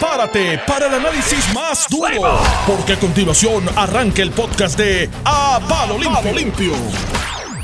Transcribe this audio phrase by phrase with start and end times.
[0.00, 5.98] prepárate para el análisis más duro, porque a continuación arranca el podcast de A Palo
[5.98, 6.32] Limpio.
[6.32, 6.72] Limpio.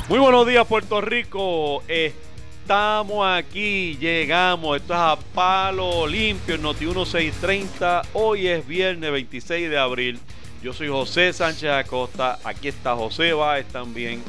[0.07, 1.81] Muy buenos días, Puerto Rico.
[1.87, 4.77] Estamos aquí, llegamos.
[4.77, 8.03] Esto es a Palo Limpio, en Noti 1630.
[8.13, 10.19] Hoy es viernes 26 de abril.
[10.61, 12.37] Yo soy José Sánchez Acosta.
[12.43, 14.21] Aquí está José Báez también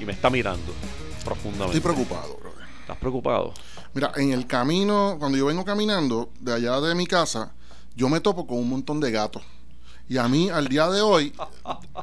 [0.00, 0.72] y me está mirando
[1.24, 1.78] profundamente.
[1.78, 2.64] Estoy preocupado, brother.
[2.82, 3.54] ¿Estás preocupado?
[3.96, 7.54] Mira, en el camino, cuando yo vengo caminando de allá de mi casa,
[7.94, 9.42] yo me topo con un montón de gatos.
[10.06, 11.32] Y a mí, al día de hoy,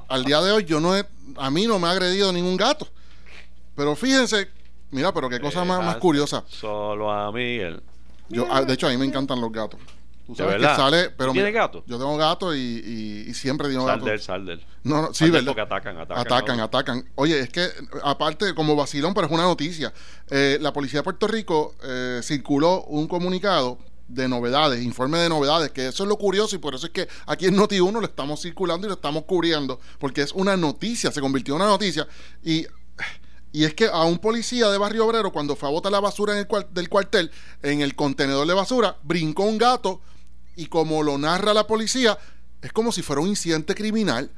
[0.07, 1.05] al día de hoy, yo no he,
[1.37, 2.87] a mí no me ha agredido ningún gato.
[3.75, 4.49] Pero fíjense,
[4.89, 6.43] mira, pero qué cosa más, más curiosa.
[6.47, 7.83] Solo a Miguel.
[8.27, 9.79] Yo, ah, de hecho, a mí me encantan los gatos.
[10.25, 11.83] Tú ¿De sabes que sale, pero ¿Tú tienes mira, gato?
[11.85, 14.05] Yo tengo gato y, y- y siempre Sal gato.
[14.05, 14.65] del, sal del.
[14.83, 15.47] No, no, sí, ¿verdad?
[15.47, 16.17] porque atacan, atacan.
[16.25, 16.63] Atacan, ¿no?
[16.63, 17.05] atacan.
[17.15, 17.67] Oye, es que
[18.03, 19.93] aparte, como vacilón, pero es una noticia.
[20.29, 23.77] eh, la policía de Puerto Rico eh, circuló un comunicado
[24.07, 27.07] de novedades, informe de novedades, que eso es lo curioso y por eso es que
[27.25, 31.19] aquí en Noti1 lo estamos circulando y lo estamos cubriendo, porque es una noticia, se
[31.21, 32.07] convirtió en una noticia.
[32.43, 32.65] Y,
[33.53, 36.33] y es que a un policía de Barrio Obrero, cuando fue a botar la basura
[36.33, 40.01] en el del cuartel, en el contenedor de basura, brincó un gato
[40.55, 42.17] y como lo narra la policía,
[42.63, 44.31] es como si fuera un incidente criminal.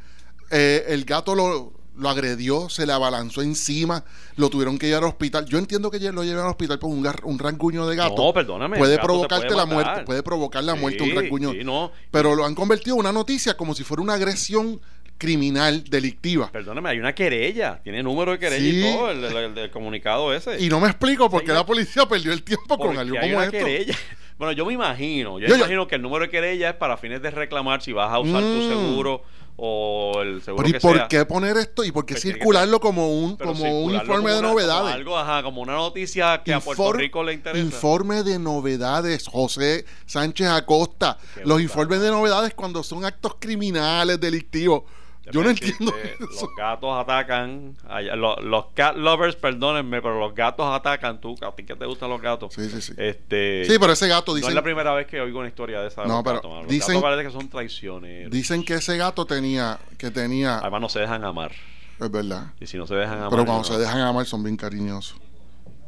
[0.51, 4.03] Eh, el gato lo, lo agredió, se le abalanzó encima,
[4.35, 5.45] lo tuvieron que llevar al hospital.
[5.45, 8.15] Yo entiendo que lo lleven al hospital por un, un rasguño de gato.
[8.17, 11.51] No, perdóname, Puede provocarte puede la muerte, puede provocar la muerte un rasguño.
[11.53, 11.91] sí, no.
[12.11, 14.81] Pero lo han convertido en una noticia como si fuera una agresión
[15.17, 16.51] criminal, delictiva.
[16.51, 17.79] Perdóname, hay una querella.
[17.83, 18.79] Tiene número de querella Sí.
[18.79, 20.59] y todo, el, el- el- el comunicado ese.
[20.63, 23.45] Y no me explico por qué la policía perdió el tiempo con algo como una
[23.45, 23.57] esto.
[23.57, 23.95] querella.
[24.37, 26.97] Bueno, yo me imagino, yo, Yo- yo- imagino que el número de querella es para
[26.97, 28.67] fines de reclamar si vas a usar tu Mm.
[28.67, 29.23] seguro
[29.55, 31.07] o el seguro Pero ¿y que por sea.
[31.07, 34.23] qué poner esto y por qué Pues circularlo como un, como un informe de como
[34.23, 34.93] una- como novedades?
[34.93, 37.63] algo, ajá, como una noticia que a Puerto Rico le interesa.
[37.63, 41.17] Informe de novedades, José Sánchez Acosta.
[41.35, 44.83] Qué Los informes de novedades cuando son actos criminales, delictivos.
[45.31, 46.45] Yo no entiendo decirte, eso.
[46.45, 47.75] Los gatos atacan.
[48.15, 51.19] Los, los cat lovers, perdónenme, pero los gatos atacan.
[51.19, 52.53] Tú, a ti que te gustan los gatos.
[52.53, 52.93] Sí, sí, sí.
[52.97, 55.81] Este, Sí, pero ese gato no dicen, es la primera vez que oigo una historia
[55.81, 56.03] de esa.
[56.03, 56.51] de No, pero gatos.
[56.63, 58.31] Los dicen- gatos parece que son traicioneros.
[58.31, 61.51] dicen que ese gato tenía, que tenía, Además, no se dejan amar.
[61.99, 62.47] es verdad.
[62.59, 63.29] Y si no se dejan amar.
[63.31, 65.17] Pero cuando no- se dejan amar son bien cariñosos.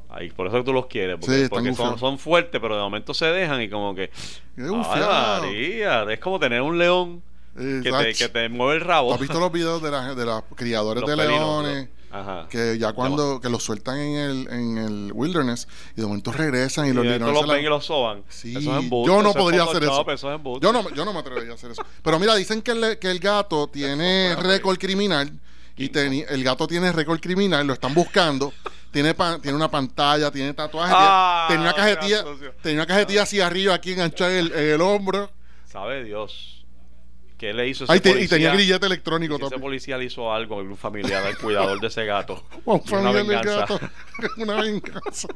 [0.09, 2.81] Ahí, por eso que tú los quieres, porque, Sí, porque son, son fuertes, pero de
[2.81, 4.09] momento se dejan y como que.
[4.57, 5.41] ¡Ay, gufiado.
[5.41, 6.03] María!
[6.09, 7.21] Es como tener un león
[7.57, 8.17] que te, Exacto.
[8.17, 9.09] que te mueve el rabo.
[9.09, 11.89] ¿Tú has visto los videos de, la- de los criadores Los de leones?
[12.09, 12.47] Ajá.
[12.49, 16.85] Que ya cuando que los sueltan en el, en el wilderness y de momento regresan
[16.85, 18.23] y, Y los leones los se la- ven y los soban.
[18.29, 20.09] Sí, Eso es embuste, yo no eso podría hacer eso.
[20.09, 20.65] Eso es embuste.
[20.65, 21.83] Yo no, yo no me atrevería a hacer eso.
[22.01, 25.31] Pero mira, dicen que el, que el gato tiene récord criminal
[25.75, 28.53] y teni- el gato tiene récord criminal, lo están buscando.
[28.89, 29.13] Tiene,
[29.53, 30.95] una pantalla, tiene tatuajes.
[30.97, 32.23] Ah, tenía una cajetilla,
[32.63, 35.29] tenía una cajetilla así arriba, aquí enganchada en el, en el hombro.
[35.65, 36.56] Sabe Dios.
[37.37, 38.23] ¿Qué le hizo ese Ay, policía?
[38.23, 41.79] y tenía grillete electrónico Si ese policía le hizo algo a algún familiar, al cuidador
[41.79, 42.43] de ese gato.
[42.65, 43.59] Un una familiar del venganza.
[43.75, 43.79] gato.
[44.37, 45.27] una venganza.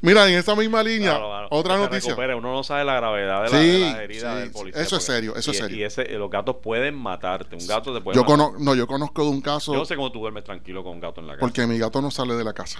[0.00, 1.48] Mira, en esa misma línea, Claro, claro.
[1.50, 2.10] otra Que noticia.
[2.12, 2.34] recupere.
[2.36, 4.80] Uno no sabe la gravedad de, la- Sí, de las heridas sí, del policía.
[4.82, 5.76] Eso es serio, eso es serio.
[5.76, 7.54] Y ese, los gatos pueden matarte.
[7.54, 8.58] Un gato te puede Yo, matar.
[8.58, 11.00] no, yo conozco de un caso Yo no sé cómo tú duermes tranquilo con un
[11.00, 11.40] gato en la casa.
[11.40, 12.78] porque mi gato no sale de la casa.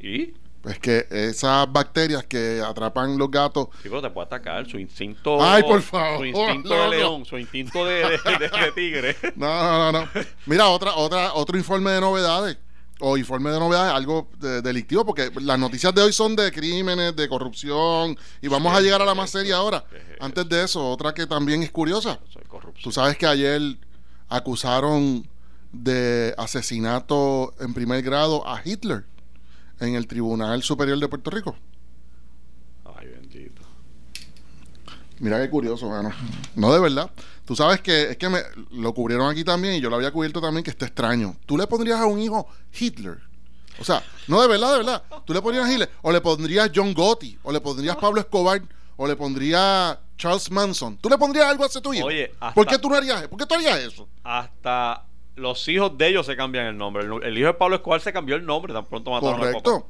[0.00, 0.34] ¿Y?
[0.64, 4.66] Es que esas bacterias que atrapan los gatos Sí, pero te puede atacar.
[4.66, 5.38] Su instinto.
[5.44, 9.16] Ay, por favor, Su instinto de león, su instinto de, de- de- de tigre.
[9.36, 10.08] No, no, no, no.
[10.46, 12.56] Mira, otra, otra, otro informe de novedades.
[13.00, 17.14] O informe de novedades, algo de- delictivo, porque las noticias de hoy son de crímenes,
[17.14, 19.84] de corrupción, y vamos a llegar a la más seria ahora.
[20.20, 22.20] Antes de eso, otra que también es curiosa.
[22.82, 23.60] Tú sabes que ayer
[24.28, 25.28] acusaron
[25.72, 29.04] de asesinato en primer grado a Hitler
[29.80, 31.56] en el Tribunal Superior de Puerto Rico.
[32.96, 33.62] Ay, bendito.
[35.20, 36.10] Mira qué curioso, mano.
[36.56, 37.10] No, de verdad.
[37.44, 38.40] Tú sabes que es que me
[38.72, 41.36] lo cubrieron aquí también y yo lo había cubierto también que está extraño.
[41.46, 42.46] ¿Tú le pondrías a un hijo
[42.78, 43.18] Hitler?
[43.78, 45.02] O sea, no de verdad, de verdad.
[45.24, 45.90] ¿Tú le pondrías Hitler?
[46.02, 47.38] ¿O le pondrías John Gotti?
[47.42, 48.62] ¿O le pondrías Pablo Escobar?
[48.96, 50.96] ¿O le pondrías Charles Manson?
[50.98, 52.06] ¿Tú le pondrías algo a ese tu hijo?
[52.06, 54.08] Oye, hasta- ¿Por qué tú no harías ¿Por qué tú harías eso?
[54.22, 55.04] Hasta
[55.36, 57.04] los hijos de ellos se cambian el nombre.
[57.04, 59.62] El, el hijo de Pablo Escobar se cambió el nombre, tan pronto mataron al papá.
[59.62, 59.88] Correcto.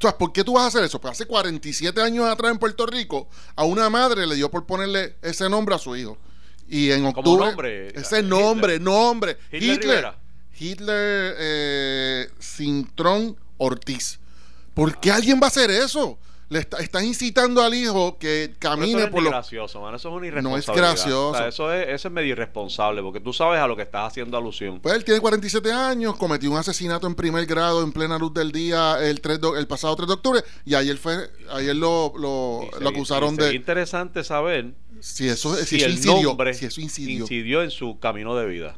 [0.00, 0.98] Sea, ¿por qué tú vas a hacer eso?
[1.00, 5.16] Pues hace 47 años atrás en Puerto Rico, a una madre le dio por ponerle
[5.20, 6.16] ese nombre a su hijo.
[6.68, 7.46] Y en ¿Cómo octubre.
[7.46, 7.88] nombre?
[7.88, 8.24] Ese Hitler.
[8.24, 9.36] nombre, nombre.
[9.52, 10.12] Hitler Hitler.
[10.58, 14.20] Hitler eh, Cintrón Ortiz.
[14.72, 16.18] ¿Por qué alguien va a hacer eso?
[16.50, 19.30] Le está, estás incitando al hijo que camine eso no es por los...
[19.32, 19.96] gracioso, mano.
[19.96, 20.88] Eso es una No es irresponsabilidad.
[20.90, 21.28] gracioso.
[21.30, 24.08] O sea, eso, es, eso es medio irresponsable porque tú sabes a lo que estás
[24.08, 24.80] haciendo alusión.
[24.80, 28.52] Pues él tiene 47 años, cometió un asesinato en primer grado en plena luz del
[28.52, 32.68] día el, 3 de- el pasado 3 de octubre y ayer fue ayer lo, lo,
[32.80, 36.80] lo acusaron de interesante saber si eso, si si eso el incidió, nombre si eso
[36.80, 37.20] incidió.
[37.20, 38.74] incidió en su camino de vida.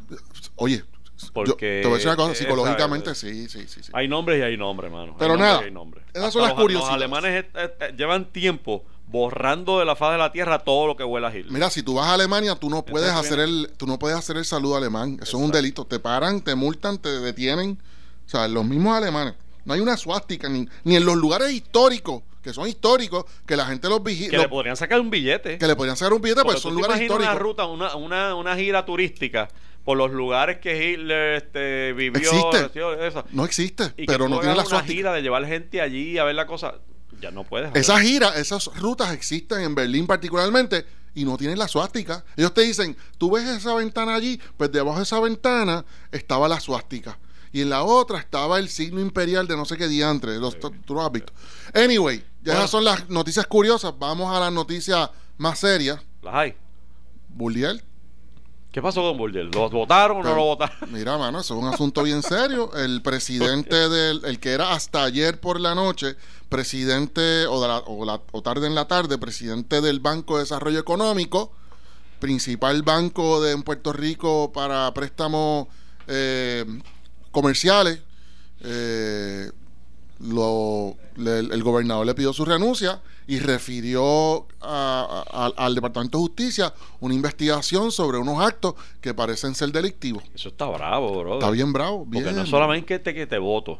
[0.56, 0.84] Oye,
[1.30, 3.92] Porque, yo te voy a decir una cosa, eh, psicológicamente sí, sí, sí, sí.
[3.94, 5.16] Hay nombres y hay nombres, mano.
[5.18, 6.04] Pero nada, hay nombres.
[6.12, 6.92] esas Hasta son las los- curiosidades.
[7.10, 10.96] Los alemanes eh, eh, llevan tiempo borrando de la faz de la tierra todo lo
[10.96, 11.52] que huele a Hitler.
[11.52, 14.16] Mira, si tú vas a Alemania, tú no puedes Entonces hacer el tú no puedes
[14.16, 17.78] hacer el saludo alemán, eso es un delito, te paran, te multan, te detienen.
[18.26, 19.34] O sea, los mismos alemanes.
[19.64, 23.66] No hay una suástica ni, ni en los lugares históricos, que son históricos, que la
[23.66, 25.58] gente los que vigila, le podrían sacar un billete.
[25.58, 27.42] que le podrían sacar un billete, Porque pues son lugares imaginas una históricos.
[27.48, 29.48] ruta, una, una, una gira turística
[29.84, 32.20] por los lugares que Hitler este, vivió.
[32.20, 33.06] Existe.
[33.06, 33.24] eso.
[33.32, 34.92] No existe, Y pero que no tiene la una suástica.
[34.94, 36.74] gira de llevar gente allí a ver la cosa.
[37.20, 37.74] Ya no puedes.
[37.74, 40.84] Esas giras, esas rutas existen en Berlín particularmente
[41.14, 42.24] y no tienen la suástica.
[42.36, 46.58] Ellos te dicen, tú ves esa ventana allí, pues debajo de esa ventana estaba la
[46.58, 47.18] suástica.
[47.52, 50.38] Y en la otra estaba el signo imperial de no sé qué diantre.
[50.38, 51.32] Los, tú lo has visto.
[51.74, 52.58] Anyway, ya Bueno.
[52.60, 53.92] esas son las noticias curiosas.
[53.98, 56.00] Vamos a las noticias más serias.
[56.22, 56.54] Las hay.
[57.28, 57.82] Bulliel.
[58.72, 59.50] ¿Qué pasó con Burgel?
[59.52, 60.76] ¿Lo votaron o no Pero- lo votaron?
[60.92, 62.74] Mira, mano, eso es un asunto bien serio.
[62.74, 66.16] El presidente del, el que era hasta ayer por la noche,
[66.48, 70.44] presidente, o, de la- o, la- o tarde en la tarde, presidente del Banco de
[70.44, 71.52] Desarrollo Económico,
[72.18, 75.66] principal banco de en Puerto Rico para préstamos
[76.06, 76.64] eh,
[77.30, 78.00] comerciales.
[78.60, 79.50] eh,
[80.22, 85.24] lo- le- el gobernador le pidió su renuncia y refirió a-
[85.56, 90.22] a- al Departamento de Justicia una investigación sobre unos actos que parecen ser delictivos.
[90.34, 91.34] Eso está bravo, bro.
[91.34, 92.24] Está bien bravo, bien.
[92.24, 93.78] Porque no solamente que te, que te voto,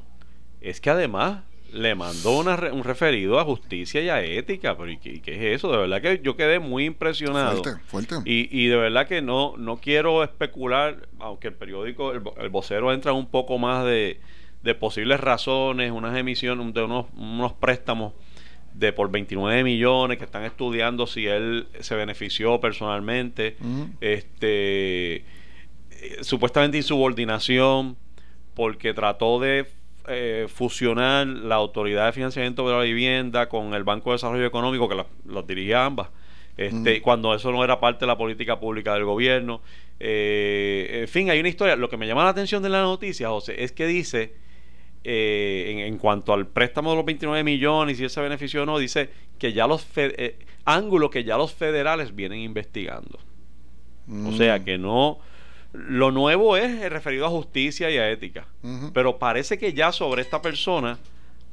[0.60, 1.40] es que además
[1.72, 4.76] le mandó una un referido a justicia y a ética.
[4.76, 5.70] Pero ¿y qué, es eso?
[5.72, 7.62] De verdad que yo quedé muy impresionado.
[7.62, 8.14] Fuerte, fuerte.
[8.24, 12.92] Y, y de verdad que no, no quiero especular, aunque el periódico, el, el vocero
[12.92, 14.20] entra un poco más de,
[14.62, 18.12] de posibles razones, unas emisiones de unos, unos préstamos
[18.74, 23.56] de por 29 millones que están estudiando si él se benefició personalmente,
[24.00, 25.24] este eh,
[26.22, 27.96] supuestamente insubordinación
[28.54, 29.66] porque trató de
[30.08, 34.88] eh, fusionar la autoridad de financiamiento de la vivienda con el Banco de Desarrollo Económico
[34.88, 36.08] que los dirigía ambas.
[36.56, 39.62] Este, cuando eso no era parte de la política pública del gobierno.
[39.98, 41.76] Eh, en fin hay una historia.
[41.76, 44.34] Lo que me llama la atención de la noticia José es que dice
[45.04, 48.62] eh, en, en cuanto al préstamo de los 29 millones y si él se benefició
[48.62, 53.22] o no dice que ya los eh, ángulo que ya los federales vienen investigando o
[54.06, 54.36] Mm.
[54.36, 55.18] sea que no.
[55.72, 58.46] Lo nuevo es referido a justicia y a ética.
[58.92, 60.98] Pero parece que ya sobre esta persona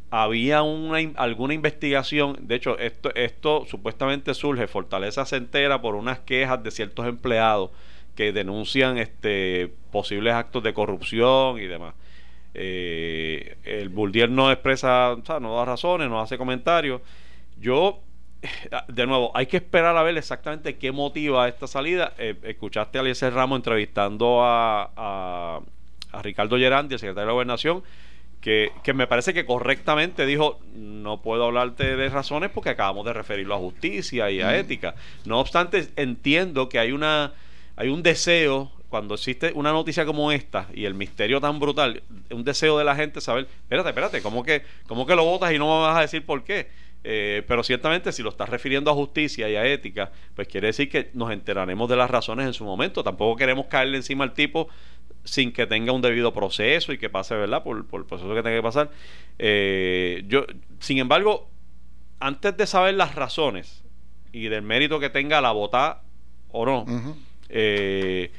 [0.10, 2.36] había una, alguna investigación.
[2.42, 7.70] De hecho, esto, esto supuestamente surge, Fortaleza se entera por unas quejas de ciertos empleados
[8.16, 11.94] que denuncian este posibles actos de corrupción y demás.
[12.54, 17.02] Eh, el Buldier no expresa, o sea, no da razones, no hace comentarios.
[17.60, 18.00] Yo,
[18.88, 22.14] de nuevo, hay que esperar a ver exactamente qué motiva esta salida.
[22.18, 25.60] Eh, escuchaste a Eliezer Ramos entrevistando a, a,
[26.12, 27.84] a Ricardo Gerandi, el secretario de Gobernación,
[28.42, 33.14] que, que me parece que correctamente dijo, no puedo hablarte de razones porque acabamos de
[33.14, 34.96] referirlo a justicia y a ética.
[35.26, 37.34] No obstante, entiendo que hay una
[37.76, 42.44] hay un deseo cuando existe una noticia como esta y el misterio tan brutal, un
[42.44, 45.66] deseo de la gente saber, espérate, espérate, ¿cómo que, cómo que lo votas y no
[45.66, 46.68] me vas a decir por qué?
[47.04, 50.90] Eh, pero ciertamente si lo estás refiriendo a justicia y a ética, pues quiere decir
[50.90, 53.04] que nos enteraremos de las razones en su momento.
[53.04, 54.68] Tampoco queremos caerle encima al tipo
[55.24, 57.64] sin que tenga un debido proceso y que pase, ¿verdad?
[57.64, 58.90] Por, por el proceso que tenga que pasar.
[59.38, 60.46] Eh, yo,
[60.80, 61.50] sin embargo,
[62.20, 63.84] antes de saber las razones
[64.32, 66.02] y del mérito que tenga la vota
[66.52, 66.86] o no,
[67.50, 68.32] eh,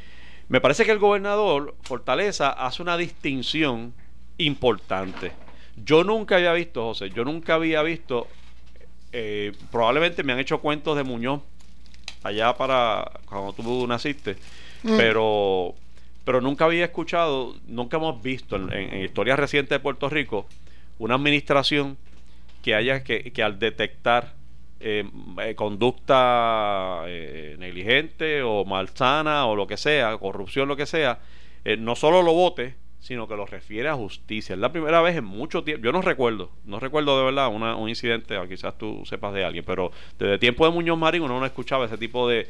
[0.51, 3.95] me parece que el gobernador Fortaleza hace una distinción
[4.37, 5.33] importante.
[5.85, 8.27] Yo nunca había visto, José, yo nunca había visto,
[9.13, 11.41] eh, probablemente me han hecho cuentos de Muñoz
[12.23, 14.37] allá para cuando tú naciste,
[14.83, 14.97] Mm.
[14.97, 15.75] pero,
[16.25, 20.47] pero nunca había escuchado, nunca hemos visto en, en, en historia reciente de Puerto Rico
[20.99, 21.99] una administración
[22.63, 24.33] que haya que, que al detectar
[24.81, 25.05] eh,
[25.43, 31.19] eh, conducta eh, negligente o malsana o lo que sea, corrupción, lo que sea,
[31.65, 34.55] eh, no solo lo vote, sino que lo refiere a justicia.
[34.55, 37.77] Es la primera vez en mucho tiempo, yo no recuerdo, no recuerdo de verdad una-
[37.77, 41.23] un incidente, o quizás tú sepas de alguien, pero desde el tiempo de Muñoz Marín
[41.23, 42.49] uno no escuchaba ese tipo de,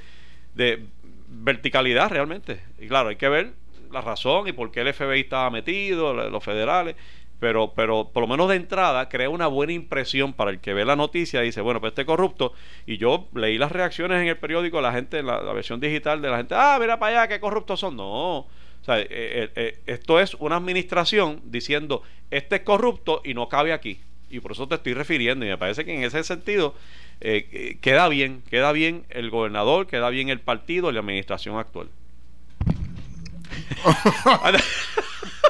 [0.55, 0.85] de
[1.29, 2.61] verticalidad realmente.
[2.79, 3.53] Y claro, hay que ver
[3.93, 6.97] la razón y por qué el FBI estaba metido, los federales.
[7.41, 10.85] Pero, pero por lo menos de entrada crea una buena impresión para el que ve
[10.85, 12.53] la noticia y dice, bueno, pues este corrupto.
[12.87, 16.29] Y yo leí las reacciones en el periódico, la gente, la, la versión digital de
[16.29, 17.97] la gente, ah, mira para allá, qué corruptos son.
[17.97, 18.41] No.
[18.41, 23.49] O sea, eh, eh, eh, esto es una administración diciendo, este es corrupto y no
[23.49, 24.01] cabe aquí.
[24.29, 25.47] Y por eso te estoy refiriendo.
[25.47, 26.75] Y me parece que en ese sentido
[27.21, 31.89] queda bien, queda bien el gobernador, queda bien el partido y la administración actual.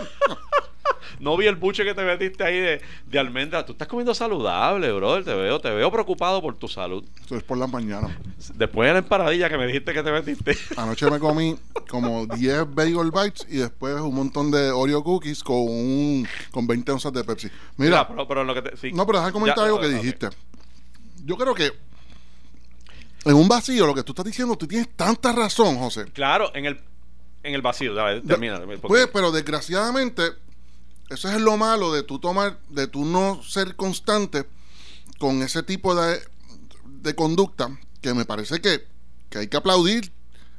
[1.21, 3.65] no vi el buche que te metiste ahí de, de, almendra.
[3.65, 5.25] Tú estás comiendo saludable, brother.
[5.25, 7.05] Te veo, te veo preocupado por tu salud.
[7.25, 8.09] Eso es por la mañana.
[8.55, 10.57] Después de la emparadilla que me dijiste que te metiste.
[10.77, 11.57] Anoche me comí
[11.89, 16.93] como 10 bagel bites y después un montón de Oreo cookies con un con 20
[16.93, 17.49] onzas de Pepsi.
[17.77, 20.29] Mira, pero, pero lo que te, No, pero déjame comentar algo que dijiste.
[21.25, 21.71] Yo creo que
[23.25, 26.07] en un vacío, lo que tú estás diciendo, tú tienes tanta razón, José.
[26.13, 26.81] Claro, en el,
[27.43, 27.95] en el vacío,
[28.27, 28.61] termina.
[28.81, 30.23] Pues, pero desgraciadamente,
[31.11, 34.47] eso es lo malo de tú tomar, de tú no ser constante
[35.19, 36.21] con ese tipo de,
[36.87, 38.87] de conducta, que me parece que,
[39.29, 40.13] que, hay que aplaudir,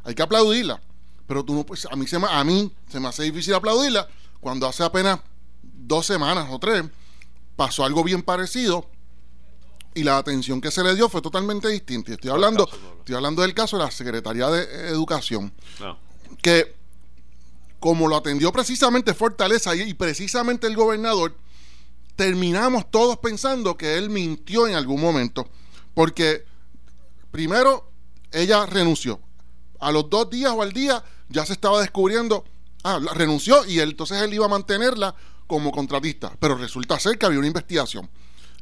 [0.04, 0.82] hay que aplaudirla.
[1.26, 4.08] Pero tú no, pues a mí se me, a mí se me hace difícil aplaudirla
[4.42, 5.20] cuando hace apenas
[5.64, 6.84] dos semanas o tres
[7.56, 8.88] pasó algo bien parecido
[9.94, 12.14] y la atención que se le dio fue totalmente distinta.
[12.14, 15.54] estoy hablando, estoy hablando del caso de la Secretaría de Educación,
[16.42, 16.81] que
[17.82, 21.36] como lo atendió precisamente Fortaleza y, precisamente el gobernador,
[22.16, 25.50] terminamos todos pensando que él mintió en algún momento,
[25.96, 26.46] porque
[27.32, 27.92] primero
[28.32, 29.20] ella renunció.
[29.80, 32.46] A los dos días o al día ya se estaba descubriendo,
[32.84, 35.16] ah, renunció y entonces él iba a mantenerla
[35.48, 38.08] como contratista, pero resulta ser que había una investigación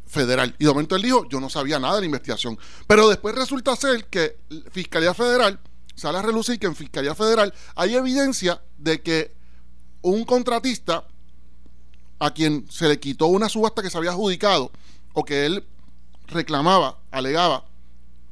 [0.08, 0.56] federal.
[0.60, 2.58] Y de momento él dijo, yo no sabía nada de la investigación.
[2.88, 4.38] Pero después resulta ser que
[4.72, 5.60] Fiscalía Federal
[6.00, 9.34] sale a relucir que en Fiscalía Federal hay evidencia de que
[10.02, 11.06] un contratista
[12.20, 14.72] a quien se le quitó una subasta que se había adjudicado
[15.14, 15.66] o que él
[16.28, 17.66] reclamaba, alegaba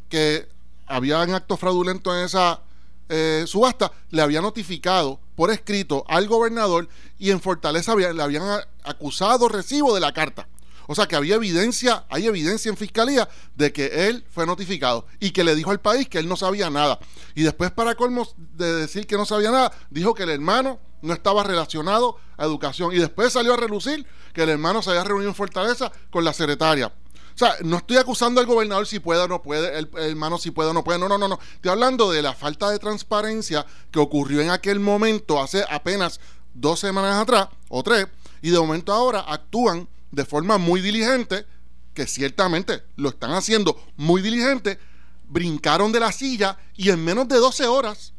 [0.10, 0.48] que
[0.86, 2.62] había un acto fraudulento en esa
[3.10, 8.44] eh, subasta, le había notificado por escrito al gobernador y en Fortaleza le habían
[8.84, 10.48] acusado recibo de la carta.
[10.88, 15.32] O sea que había evidencia, hay evidencia en fiscalía de que él fue notificado y
[15.32, 17.00] que le dijo al país que él no sabía nada.
[17.36, 21.14] Y después, para colmo de decir que no sabía nada, dijo que el hermano no
[21.14, 22.94] estaba relacionado a educación.
[22.94, 26.34] Y después salió a relucir que el hermano se había reunido en Fortaleza con la
[26.34, 26.88] secretaria.
[26.88, 30.50] O sea, no estoy acusando al gobernador si puede o no puede, el, hermano si
[30.50, 30.98] puede o no puede.
[30.98, 31.40] No, no, no, no.
[31.54, 36.20] Estoy hablando de la falta de transparencia que ocurrió en aquel momento, hace apenas
[36.56, 38.08] dos semanas atrás o tres,
[38.42, 41.46] y de momento ahora actúan de forma muy diligente,
[41.94, 44.80] que ciertamente lo están haciendo muy diligente,
[45.28, 48.14] brincaron de la silla y en menos de 12 horas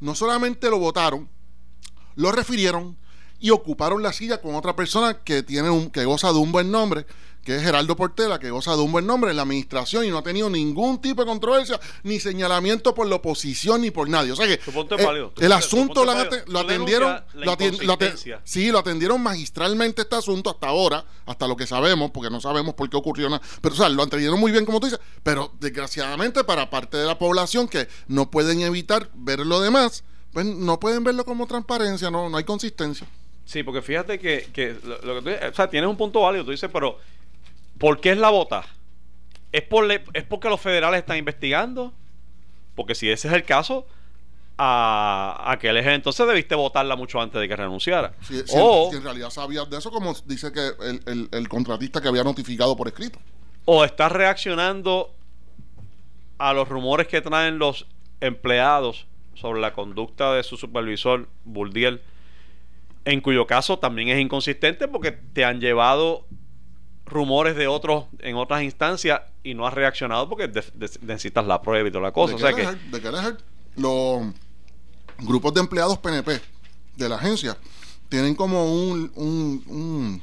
[0.00, 1.28] no solamente lo votaron,
[2.14, 2.96] lo refirieron
[3.38, 6.70] y ocuparon la silla con otra persona que tiene un que goza de un buen
[6.70, 7.06] nombre,
[7.46, 10.18] que es Geraldo Portela, que goza de un buen nombre en la administración y no
[10.18, 14.32] ha tenido ningún tipo de controversia, ni señalamiento por la oposición ni por nadie.
[14.32, 16.10] O sea que eh, el asunto lo,
[16.58, 17.56] atendieron, lo,
[18.42, 22.74] sí, lo atendieron magistralmente este asunto hasta ahora, hasta lo que sabemos, porque no sabemos
[22.74, 23.40] por qué ocurrió nada.
[23.60, 27.06] Pero o sea, lo atendieron muy bien, como tú dices, pero desgraciadamente para parte de
[27.06, 32.10] la población que no pueden evitar ver lo demás, pues no pueden verlo como transparencia,
[32.10, 33.06] no, no hay consistencia.
[33.44, 36.50] Sí, porque fíjate que, que lo, que tú, o sea, tienes un punto válido, tú
[36.50, 36.98] dices, pero
[37.78, 38.64] ¿Por qué es la bota?
[39.52, 41.92] ¿Es, por ¿Es porque los federales están investigando?
[42.74, 43.86] Porque si ese es el caso,
[44.58, 48.14] a aquel entonces debiste votarla mucho antes de que renunciara.
[48.22, 50.70] Si, o, en realidad sabías de eso, como dice que
[51.30, 53.18] el, contratista que había notificado por escrito.
[53.66, 55.12] O estás reaccionando
[56.38, 57.86] a los rumores que traen los
[58.20, 62.00] empleados sobre la conducta de su supervisor, Buldiel,
[63.04, 66.26] en cuyo caso también es inconsistente porque te han llevado
[67.06, 70.48] rumores de otros en otras instancias y no has reaccionado porque
[71.00, 72.34] necesitas la prueba y toda la cosa.
[72.34, 73.36] O sea que, de
[73.76, 74.22] los
[75.18, 76.40] grupos de empleados PNP
[76.96, 77.56] de la agencia
[78.08, 80.20] tienen como un, un,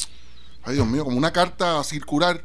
[0.64, 2.44] ay Dios mío, como una carta circular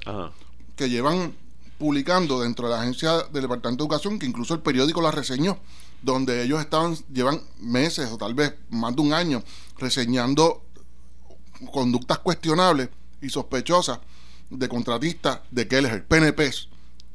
[0.76, 1.34] que llevan
[1.78, 5.58] publicando dentro de la agencia del Departamento de Educación, que incluso el periódico la reseñó,
[6.02, 9.42] donde ellos estaban, llevan meses o tal vez más de un año
[9.78, 10.64] reseñando
[11.72, 12.88] conductas cuestionables
[13.20, 14.00] y sospechosas
[14.50, 16.68] de contratistas de Keller, PNPs.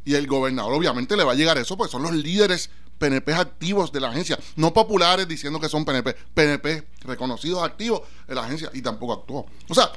[0.05, 3.91] Y el gobernador obviamente le va a llegar eso, porque son los líderes PNP activos
[3.91, 8.69] de la agencia, no populares diciendo que son PNP, PNP reconocidos activos de la agencia
[8.73, 9.45] y tampoco actuó.
[9.69, 9.91] O sea...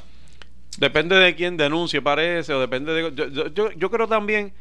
[0.79, 3.15] Depende de quién denuncie, parece, o depende de...
[3.55, 4.53] Yo, yo, creo también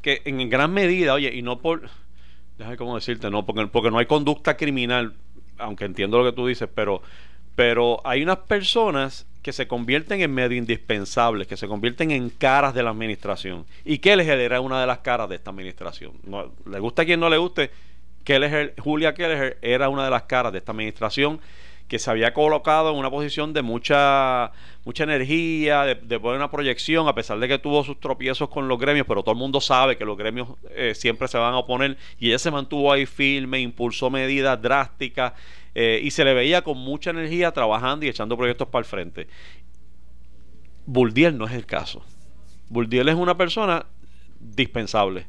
[0.00, 1.90] que en gran medida, oye, y no por...
[2.56, 5.14] Déjame cómo decirte, no, porque, porque no hay conducta criminal,
[5.58, 7.02] aunque entiendo lo que tú dices, pero
[7.56, 12.74] Pero hay unas personas que se convierten en medio indispensables, que se convierten en caras
[12.74, 13.64] de la administración.
[13.84, 16.12] Y Kelleher era una de las caras de esta administración.
[16.24, 17.70] No, le gusta a quien no le guste,
[18.24, 21.40] Kelleher, Julia Kelleher era una de las caras de esta administración
[21.86, 24.50] que se había colocado en una posición de mucha
[24.84, 28.78] mucha energía, de, de buena proyección, a pesar de que tuvo sus tropiezos con los
[28.80, 31.96] gremios, pero todo el mundo sabe que los gremios eh, siempre se van a oponer
[32.18, 35.34] y ella se mantuvo ahí firme, impulsó medidas drásticas
[35.78, 39.28] eh, y se le veía con mucha energía trabajando y echando proyectos para el frente.
[40.86, 42.02] Buldiel no es el caso.
[42.70, 43.84] Buldiel es una persona
[44.40, 45.26] dispensable.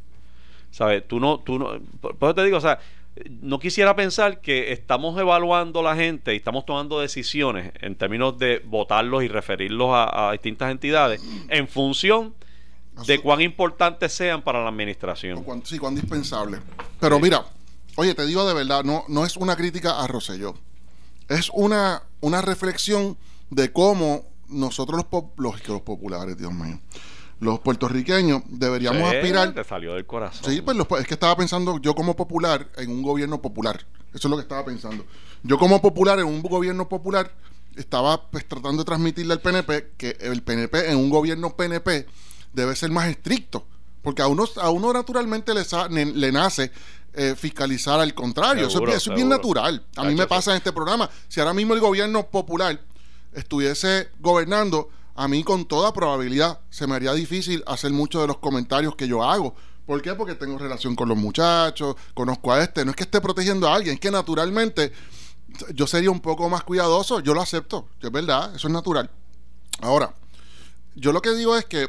[0.71, 1.05] ¿Sabes?
[1.05, 2.79] Tú no, tú no, por eso te digo, o sea,
[3.41, 8.61] no quisiera pensar que estamos evaluando la gente y estamos tomando decisiones en términos de
[8.63, 12.35] votarlos y referirlos a, a distintas entidades en función
[13.05, 15.43] de cuán importantes sean para la administración.
[15.43, 16.59] Cuán, sí, cuán dispensable.
[17.01, 17.43] Pero mira,
[17.97, 20.55] oye, te digo de verdad, no, no es una crítica a Rosselló.
[21.27, 23.17] Es una, una reflexión
[23.49, 26.79] de cómo nosotros los, pop, los, los populares, Dios mío,
[27.41, 29.53] los puertorriqueños deberíamos Sí, aspirar.
[29.53, 30.49] Te salió del corazón.
[30.51, 33.85] Sí, pues los- es que estaba pensando yo como popular en un gobierno popular.
[34.13, 35.05] Eso es lo que estaba pensando.
[35.43, 37.31] Yo como popular en un gobierno popular
[37.75, 42.07] estaba pues tratando de transmitirle al PNP que el PNP en un gobierno PNP
[42.53, 43.67] debe ser más estricto.
[44.01, 46.71] Porque a uno, a uno naturalmente le, le nace
[47.19, 48.67] eh, fiscalizar al contrario.
[48.67, 49.37] Eso es bien- eso, es bien seguro.
[49.37, 49.85] natural.
[49.95, 51.09] A mí me pasa en este programa.
[51.27, 52.79] Si ahora mismo el gobierno popular
[53.33, 58.37] estuviese gobernando, a mí con toda probabilidad se me haría difícil hacer muchos de los
[58.37, 59.55] comentarios que yo hago.
[59.85, 60.13] ¿Por qué?
[60.13, 62.85] Porque tengo relación con los muchachos, conozco a este.
[62.85, 64.91] No es que esté protegiendo a alguien, es que naturalmente
[65.73, 67.19] yo sería un poco más cuidadoso.
[67.21, 69.09] Yo lo acepto, es verdad, eso es natural.
[69.81, 70.13] Ahora,
[70.95, 71.87] yo lo que digo es que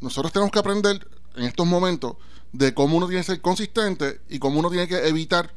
[0.00, 1.06] nosotros tenemos que aprender
[1.36, 2.14] en estos momentos
[2.52, 5.54] de cómo uno tiene que ser consistente y cómo uno tiene que evitar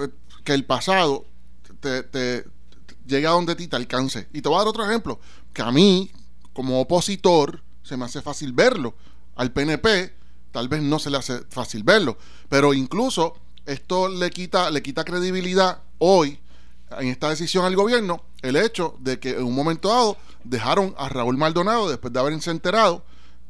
[0.00, 0.08] eh,
[0.44, 1.24] que el pasado
[1.80, 2.44] te, te-
[3.06, 4.28] llegue a donde ti te alcance.
[4.32, 5.18] Y te voy a dar otro ejemplo,
[5.52, 6.10] que a mí,
[6.52, 8.94] como opositor, se me hace fácil verlo.
[9.34, 10.14] Al PNP,
[10.52, 12.16] tal vez no se le hace fácil verlo.
[12.48, 13.36] Pero incluso
[13.66, 16.38] esto le quita, le quita credibilidad hoy
[16.98, 21.08] en esta decisión al gobierno el hecho de que en un momento dado dejaron a
[21.08, 23.02] Raúl Maldonado después de haberse enterado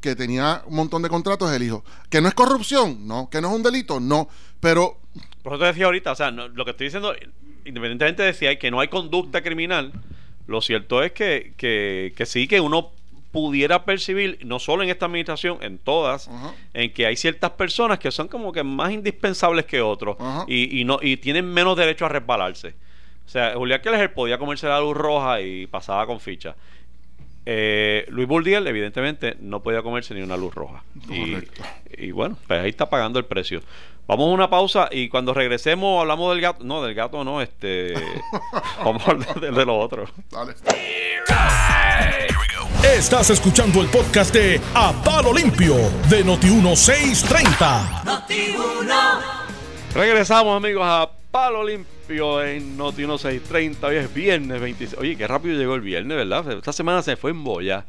[0.03, 1.83] que tenía un montón de contratos el hijo.
[2.09, 3.29] Que no es corrupción, no.
[3.31, 4.27] Que no es un delito, no.
[4.59, 4.99] Pero
[5.41, 7.13] Por eso te decía ahorita, o sea, no- lo que estoy diciendo,
[7.65, 9.93] independientemente de si hay que no hay conducta criminal,
[10.47, 12.91] lo cierto es que, que, que sí que uno
[13.31, 16.29] pudiera percibir, no solo en esta administración, en todas,
[16.73, 20.83] en que hay ciertas personas que son como que más indispensables que otros y, y
[20.85, 22.75] no y tienen menos derecho a resbalarse.
[23.25, 26.55] O sea, Julián Keller podía comerse la luz roja y pasaba con ficha.
[27.45, 30.83] Eh, Luis Burdiel, evidentemente, no podía comerse ni una luz roja.
[31.09, 31.63] Y, Correcto.
[31.97, 33.61] y bueno, pues ahí está pagando el precio.
[34.07, 36.63] Vamos a una pausa y cuando regresemos hablamos del gato.
[36.63, 37.93] No, del gato no, este.
[38.83, 40.05] vamos a hablar de, de lo otro.
[40.31, 40.53] dale.
[42.83, 45.75] Estás escuchando el podcast de A Palo Limpio
[46.09, 48.23] de Noti1630.
[49.93, 53.87] Regresamos, amigos, a Palo Limpio en Noti 1630.
[53.87, 54.99] Hoy es viernes 26.
[54.99, 56.51] Oye, qué rápido llegó el viernes, ¿verdad?
[56.51, 57.85] Esta semana se fue en boya.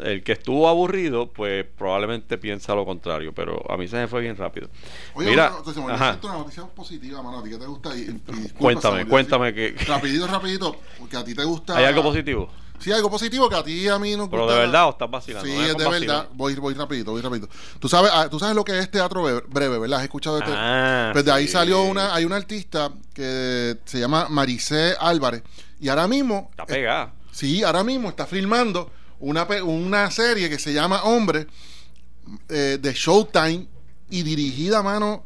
[0.00, 4.20] El que estuvo aburrido, pues probablemente piensa lo contrario, pero a mí se me fue
[4.22, 4.68] bien rápido.
[5.14, 7.40] Oye, Mira, entonces, olvidé una noticia positiva, mano.
[7.40, 7.96] ¿A ti qué te gusta?
[7.96, 10.76] Y- y- disculpa, Cuéntame, cuéntame que- Rapidito, rapidito.
[10.98, 11.76] Porque a ti te gusta.
[11.76, 12.48] ¿hay algo positivo?
[12.80, 14.54] Sí, algo positivo que a ti y a mí nos Pero gusta.
[14.58, 15.46] de verdad o estás vacilando.
[15.48, 16.28] Sí, No es de verdad.
[16.34, 17.48] Voy, voy rapidito, voy rapidito.
[17.78, 19.98] Tú sabes, ah, tú sabes lo que es teatro breve, ¿verdad?
[19.98, 20.54] ¿Has escuchado teatro?
[20.56, 21.52] Ah, pues de ahí sí.
[21.52, 25.42] salió una, hay una artista que se llama Maricé Álvarez.
[25.78, 26.48] Y ahora mismo.
[26.50, 27.12] Está pegada.
[27.32, 28.90] Sí, ahora mismo está filmando
[29.20, 31.46] una, una serie que se llama Hombre
[32.48, 33.66] eh, de Showtime
[34.10, 35.24] y dirigida a mano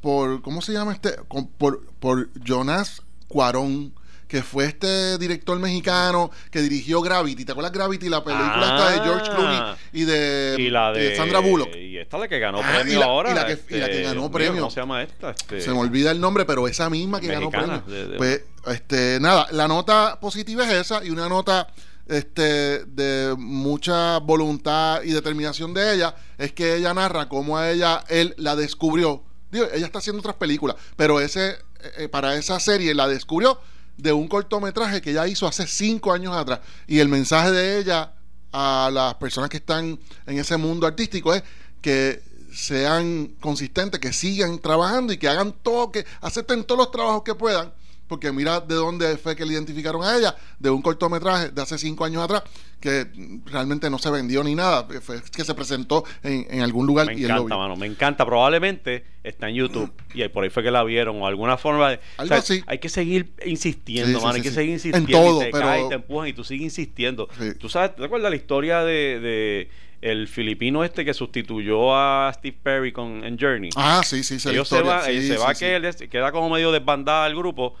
[0.00, 1.16] por, ¿cómo se llama este?
[1.28, 3.92] Con- por, por Jonas Cuarón,
[4.28, 7.44] que fue este director mexicano que dirigió Gravity.
[7.46, 8.08] ¿Te acuerdas Gravity?
[8.10, 9.34] La película esta de George Ah.
[9.34, 9.60] Clooney
[9.92, 11.74] y de, y la de, de Sandra Bullock.
[11.74, 13.30] Y esta la que ganó Ah, premio y la- ahora.
[13.32, 14.60] y la que- y la que este, ganó mío, premio.
[14.60, 15.30] ¿Cómo se llama esta?
[15.30, 17.82] Este, Se me olvida el nombre, pero esa misma que ganó premio.
[17.86, 21.66] de- de- Pues, este, nada, la nota positiva es esa y una nota
[22.06, 28.02] este, de mucha voluntad y determinación de ella es que ella narra cómo a ella
[28.08, 29.22] él la descubrió.
[29.50, 31.56] Digo, ella está haciendo otras películas, pero ese eh,
[31.98, 33.58] eh, para esa serie la descubrió
[33.98, 36.60] de un cortometraje que ella hizo hace cinco años atrás.
[36.86, 38.12] Y el mensaje de ella
[38.52, 41.42] a las personas que están en ese mundo artístico es
[41.82, 47.22] que sean consistentes, que sigan trabajando y que hagan todo, que acepten todos los trabajos
[47.22, 47.72] que puedan,
[48.08, 51.78] porque mira de dónde fue que le identificaron a ella, de un cortometraje de hace
[51.78, 52.42] cinco años atrás,
[52.80, 53.06] que
[53.46, 57.24] realmente no se vendió ni nada, fue que se presentó en, algún lugar me y
[57.24, 58.24] encanta, mano, me encanta.
[58.24, 62.00] Probablemente está en YouTube y por ahí fue que la vieron o alguna forma de.
[62.16, 62.62] Algo así.
[62.66, 65.08] Hay que seguir insistiendo, mano, hay que seguir insistiendo.
[65.08, 65.64] En todo, y te pero...
[65.64, 67.28] caes, te empujan y tú sigues insistiendo.
[67.58, 72.56] Tú sabes, ¿te acuerdas la historia de, de el filipino este que sustituyó a Steve
[72.62, 73.70] Perry con en Journey.
[73.76, 77.26] Ah, sí, sí, se Ellos se va, se va que él queda como medio desbandada
[77.26, 77.74] el grupo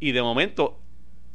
[0.00, 0.78] y de momento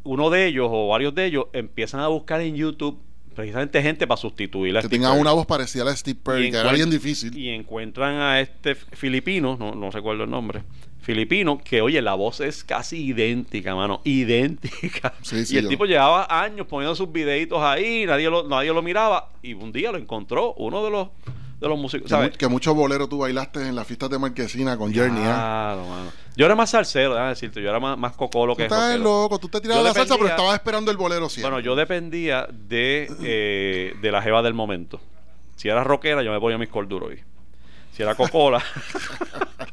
[0.04, 3.00] uno de ellos o varios de ellos empiezan a buscar en YouTube
[3.34, 6.52] precisamente gente para sustituir a que tenga una voz parecida a la de Steve Perry,
[6.52, 7.36] que era bien difícil.
[7.36, 10.64] Y encuentran a este filipino, no, no recuerdo el nombre,
[11.02, 15.14] filipino, que oye, la voz es casi idéntica, mano, idéntica.
[15.50, 19.54] y el tipo llevaba años poniendo sus videitos ahí, nadie lo, nadie lo miraba, y
[19.54, 21.10] un día lo encontró uno de los
[21.64, 22.12] de los músicos.
[22.38, 25.22] Que, muchos boleros tú bailaste en las fiestas de Marquesina con Journey.
[25.22, 25.26] ¿eh?
[25.26, 26.12] Claro, mano.
[26.36, 29.40] Yo era más salsero, déjame decirte, yo era más, más cocolo que Tú estás loco,
[29.40, 31.52] tú te tirabas la salsa, pero estabas esperando el bolero siempre.
[31.52, 35.00] Bueno, yo dependía de, eh, de la jeva del momento.
[35.56, 37.12] Si era rockera, yo me ponía mis corduros.
[37.94, 38.62] Si era cocola.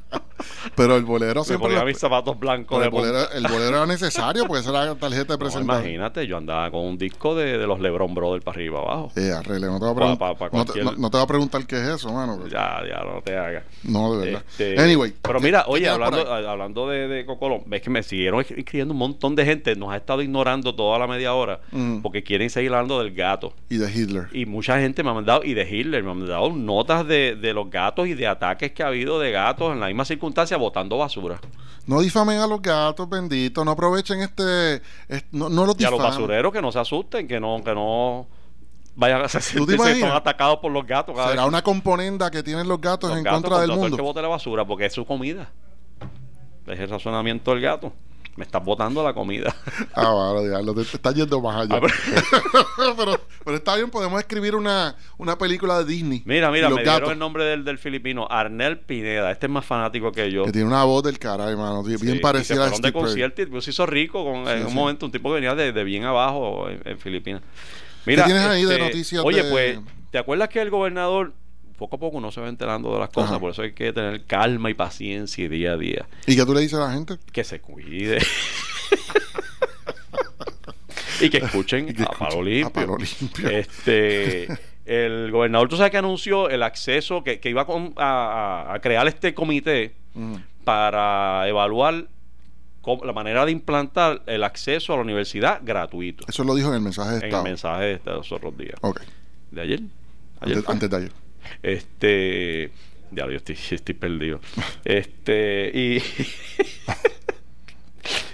[0.75, 1.69] Pero el bolero siempre.
[1.69, 2.83] Me ponía mis zapatos blancos.
[2.83, 5.85] el, bolero, el bolero era necesario porque esa era la tarjeta de presentación.
[5.85, 9.13] imagínate, yo andaba con un disco de, de los Lebron Brothers para arriba abajo.
[9.17, 11.89] Arregle, no te voy a, preguntar, no, te, no, te va a preguntar qué es
[11.89, 12.47] eso, mano.
[12.49, 13.65] Ya, ya, no te hagas.
[13.83, 14.45] No, de verdad.
[14.51, 15.15] Este, anyway.
[15.23, 19.37] Pero mira, oye, hablando, hablando de, de Cocolón, ves que me siguieron escribiendo un montón
[19.37, 22.01] de gente, nos ha estado ignorando toda la media hora mm.
[22.01, 23.55] porque quieren seguir hablando del gato.
[23.69, 24.29] Y de Hitler.
[24.33, 27.53] Y mucha gente me ha mandado, y de Hitler, me ha mandado notas de, de
[27.53, 30.97] los gatos y de ataques que ha habido de gatos en la misma circunstancia botando
[30.97, 31.41] basura.
[31.87, 33.65] No difamen a los gatos, benditos.
[33.65, 34.81] No aprovechen este.
[35.33, 35.99] no, no, los difamen.
[35.99, 38.29] Y a los basureros que no se asusten, que no, que no
[38.95, 41.17] vayan a sentirse atacados por los gatos.
[41.29, 43.97] Será una componenda que tienen los gatos en contra del mundo.
[43.97, 45.51] que bote la basura porque es su comida.
[46.67, 47.93] Es el razonamiento del gato
[48.37, 49.55] me estás botando la comida.
[49.95, 51.81] Ah, bueno, diablo, te, estás yendo más allá.
[51.83, 53.21] Ah, pero...
[53.45, 56.23] pero, está bien, podemos escribir una, una película de Disney.
[56.25, 59.31] Mira, mira, me dieron el nombre del, del, filipino, Arnel Pineda.
[59.33, 60.45] Este es más fanático que yo.
[60.45, 61.83] Que tiene una voz del cara, hermano.
[61.83, 65.29] Bien parecida a de concierto y se hizo rico con, en un momento, un tipo
[65.31, 67.43] que venía de, de bien abajo en, Filipinas.
[68.07, 69.23] Mira, ¿Qué tienes ahí de este, noticias?
[69.25, 71.35] Oye, pues, ¿te acuerdas que el gobernador
[71.81, 74.27] poco a poco uno se va enterando de las cosas, por eso hay que tener
[74.27, 76.07] calma y paciencia día a día.
[76.27, 77.17] ¿Y qué tú le dices a la gente?
[77.33, 78.19] Que se cuide.
[81.23, 82.99] y que escuchen, a, palo limpio.
[83.51, 84.47] Este,
[84.85, 87.67] el gobernador, tú sabes que anunció el acceso, que, iba
[87.97, 89.95] a, crear este comité
[90.65, 92.09] para evaluar
[93.03, 96.27] la manera de implantar el acceso a la universidad gratuito.
[96.29, 97.41] Eso lo dijo en el mensaje de Estado.
[97.41, 98.77] En el mensaje de Estado los otros días.
[98.83, 99.01] Ok.
[99.51, 99.81] ¿De ayer?
[100.67, 101.30] antes de ayer.
[101.63, 102.71] Este.
[103.11, 104.41] Ya, yo estoy, estoy perdido.
[104.85, 105.71] Este.
[105.75, 106.03] Y.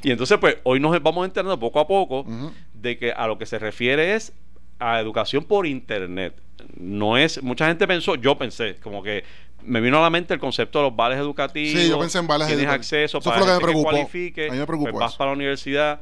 [0.08, 2.26] y entonces, pues, hoy nos vamos enterando poco a poco
[2.74, 4.32] de que a lo que se refiere es
[4.78, 6.34] a educación por internet.
[6.76, 7.42] No es.
[7.42, 9.24] Mucha gente pensó, yo pensé, como que
[9.62, 11.80] me vino a la mente el concepto de los vales educativos.
[11.80, 14.50] Sí, yo pensé en vales Tienes acceso para que, me cualifique.
[14.50, 16.00] me pues vas para la universidad.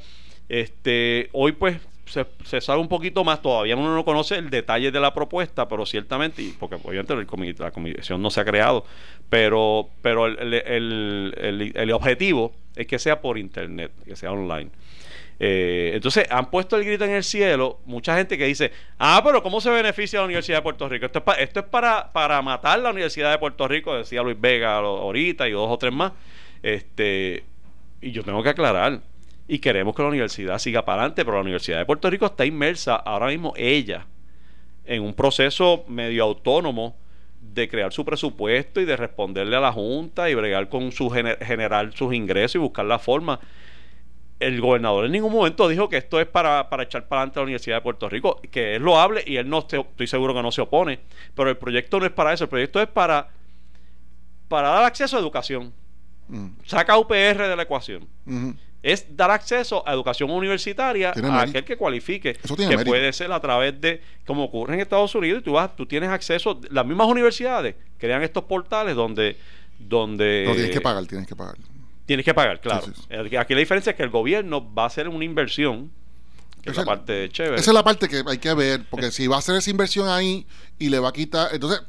[0.49, 5.01] Este, hoy, pues, se, sabe un poquito más, todavía uno no conoce el detalle de
[5.01, 7.15] la propuesta, pero ciertamente, porque obviamente
[7.59, 8.85] la comisión no se ha creado,
[9.29, 14.71] pero, pero el, objetivo es que sea por internet, que sea online.
[15.41, 19.43] Eh, entonces han puesto el grito en el cielo, mucha gente que dice, ah, pero
[19.43, 21.07] ¿cómo se beneficia la Universidad de Puerto Rico?
[21.07, 24.77] Esto es, esto es para, para matar la Universidad de Puerto Rico, decía Luis Vega
[24.77, 26.13] ahorita y dos o tres más.
[26.63, 27.45] Este,
[28.01, 29.01] y yo tengo que aclarar,
[29.47, 32.47] y queremos que la universidad siga para adelante, pero la Universidad de Puerto Rico está
[32.47, 34.07] inmersa ahora mismo ella
[34.85, 36.97] en un proceso medio autónomo
[37.41, 41.93] de crear su presupuesto y de responderle a la Junta y bregar con su generar
[41.95, 43.39] sus ingresos y buscar la forma.
[44.41, 47.45] El gobernador en ningún momento dijo que esto es para, para echar para adelante la
[47.45, 50.63] Universidad de Puerto Rico, que es loable y él no estoy seguro que no se
[50.63, 51.01] opone,
[51.35, 53.29] pero el proyecto no es para eso, el proyecto es para,
[54.49, 55.73] para dar acceso a educación.
[56.29, 56.49] Mm.
[56.65, 58.09] Saca UPR de la ecuación
[58.85, 63.81] es dar acceso a educación universitaria a aquel que cualifique, que puede ser a través
[63.81, 68.23] de, como ocurre en Estados Unidos, tú vas, tú tienes acceso, las mismas universidades crean
[68.23, 69.39] estos portales donde,
[69.79, 71.57] donde no tienes que pagar, tienes que pagar.
[72.05, 72.87] Tienes que pagar, claro.
[73.41, 75.91] Aquí la diferencia es que el gobierno va a hacer una inversión
[76.65, 77.57] esa es la parte chévere.
[77.57, 80.09] Esa es la parte que hay que ver, porque si va a hacer esa inversión
[80.09, 80.47] ahí
[80.79, 81.83] y le va a quitar, entonces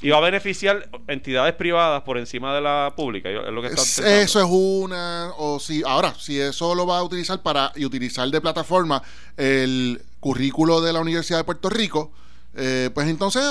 [0.00, 3.28] y va a beneficiar entidades privadas por encima de la pública.
[3.28, 5.32] Es lo que está eso es una.
[5.36, 9.02] O si ahora, si eso lo va a utilizar para y utilizar de plataforma
[9.36, 12.12] el currículo de la Universidad de Puerto Rico,
[12.54, 13.42] eh, pues entonces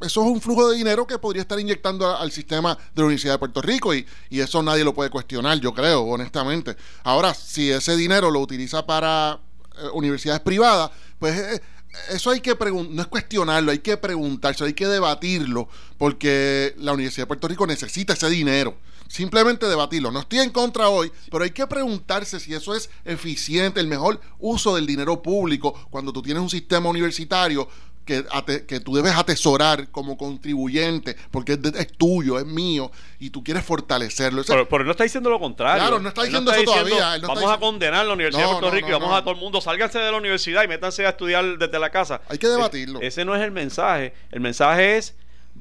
[0.00, 3.34] eso es un flujo de dinero que podría estar inyectando al sistema de la Universidad
[3.34, 6.76] de Puerto Rico y, y, eso nadie lo puede cuestionar, yo creo, honestamente.
[7.04, 9.40] Ahora, si ese dinero lo utiliza para
[9.78, 11.62] eh, universidades privadas, pues eh,
[12.10, 17.22] eso hay que no es cuestionarlo, hay que preguntarse, hay que debatirlo, porque la Universidad
[17.24, 18.76] de Puerto Rico necesita ese dinero.
[19.08, 20.10] Simplemente debatirlo.
[20.10, 24.20] No estoy en contra hoy, pero hay que preguntarse si eso es eficiente, el mejor
[24.38, 27.68] uso del dinero público cuando tú tienes un sistema universitario
[28.08, 32.90] que, que, tú debes atesorar como contribuyente, porque es, tuyo, es mío,
[33.20, 34.42] y tú quieres fortalecerlo.
[34.46, 35.82] pero, pero, no está diciendo lo contrario.
[35.82, 37.18] Claro, no está diciendo eso todavía.
[37.20, 39.98] vamos a condenar la Universidad de Puerto Rico y vamos a todo el mundo, sálganse
[39.98, 42.22] de la universidad y métanse a estudiar desde la casa.
[42.28, 43.00] Hay que debatirlo.
[43.02, 44.14] ese no es el mensaje.
[44.30, 45.14] El mensaje es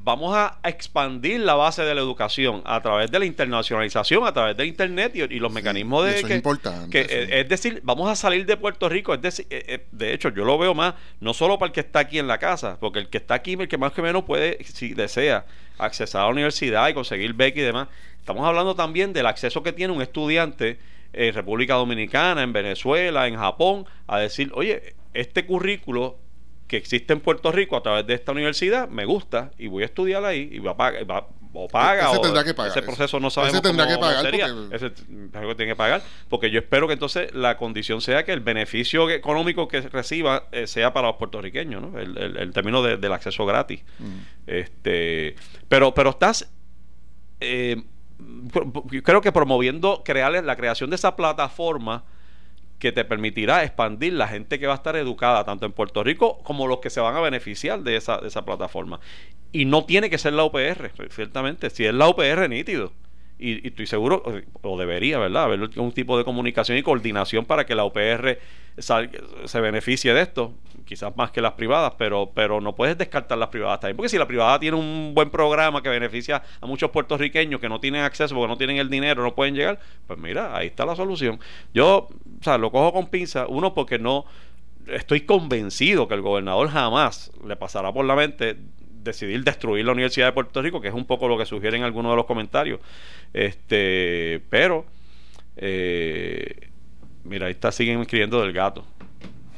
[0.03, 4.55] vamos a expandir la base de la educación a través de la internacionalización, a través
[4.55, 6.17] de Internet y, los mecanismos de...
[6.17, 6.99] Eso es importante.
[7.01, 9.13] Eh, es decir, vamos a salir de Puerto Rico.
[9.13, 11.81] Es decir, eh, eh, de hecho, yo lo veo más, no solo para el que
[11.81, 14.23] está aquí en la casa, porque el que está aquí, el que más que menos
[14.23, 15.45] puede, si desea,
[15.77, 17.87] accesar a la universidad y conseguir beca y demás.
[18.19, 20.79] Estamos hablando también del acceso que tiene un estudiante
[21.13, 26.17] en República Dominicana, en Venezuela, en Japón, a decir, oye, este currículo
[26.67, 29.85] que existe en Puerto Rico a través de esta universidad, me gusta y voy a
[29.85, 31.05] estudiar ahí y va a pagar,
[31.53, 34.47] o paga ese tendrá que pagar, ese proceso no sabemos ese tendrá que pagar sería.
[34.71, 39.09] ese tiene que pagar porque yo espero que entonces la condición sea que el beneficio
[39.09, 41.97] económico que reciba eh, sea para los puertorriqueños ¿no?
[41.99, 44.17] el, el, término del acceso gratis mm.
[44.45, 45.35] este
[45.67, 46.51] pero pero estás
[47.39, 47.83] eh,
[49.03, 52.03] creo que promoviendo crear la creación de esa plataforma
[52.79, 56.39] que te permitirá expandir la gente que va a estar educada tanto en Puerto Rico
[56.43, 58.99] como los que se van a beneficiar de esa, de esa plataforma.
[59.51, 61.69] Y no tiene que ser la UPR, ciertamente.
[61.69, 62.91] Si es la UPR, nítido
[63.39, 64.23] y, estoy seguro,
[64.61, 65.43] o debería, ¿verdad?
[65.43, 68.39] Haber un tipo de comunicación y coordinación para que la UPR
[68.77, 70.53] se beneficie de esto,
[70.87, 74.17] quizás más que las privadas, pero, pero no puedes descartar las privadas también, porque si
[74.17, 78.33] la privada tiene un buen programa que beneficia a muchos puertorriqueños que no tienen acceso
[78.33, 81.39] porque no tienen el dinero, no pueden llegar, pues mira, ahí está la solución.
[81.73, 84.25] Yo, o sea, lo cojo con pinza, uno porque no
[84.87, 88.55] estoy convencido que el gobernador jamás le pasará por la mente
[89.03, 92.13] decidir destruir la Universidad de Puerto Rico, que es un poco lo que sugieren algunos
[92.13, 92.79] de los comentarios.
[93.33, 94.85] Este, pero,
[95.57, 96.69] eh,
[97.23, 98.85] mira, ahí está, siguen escribiendo del gato.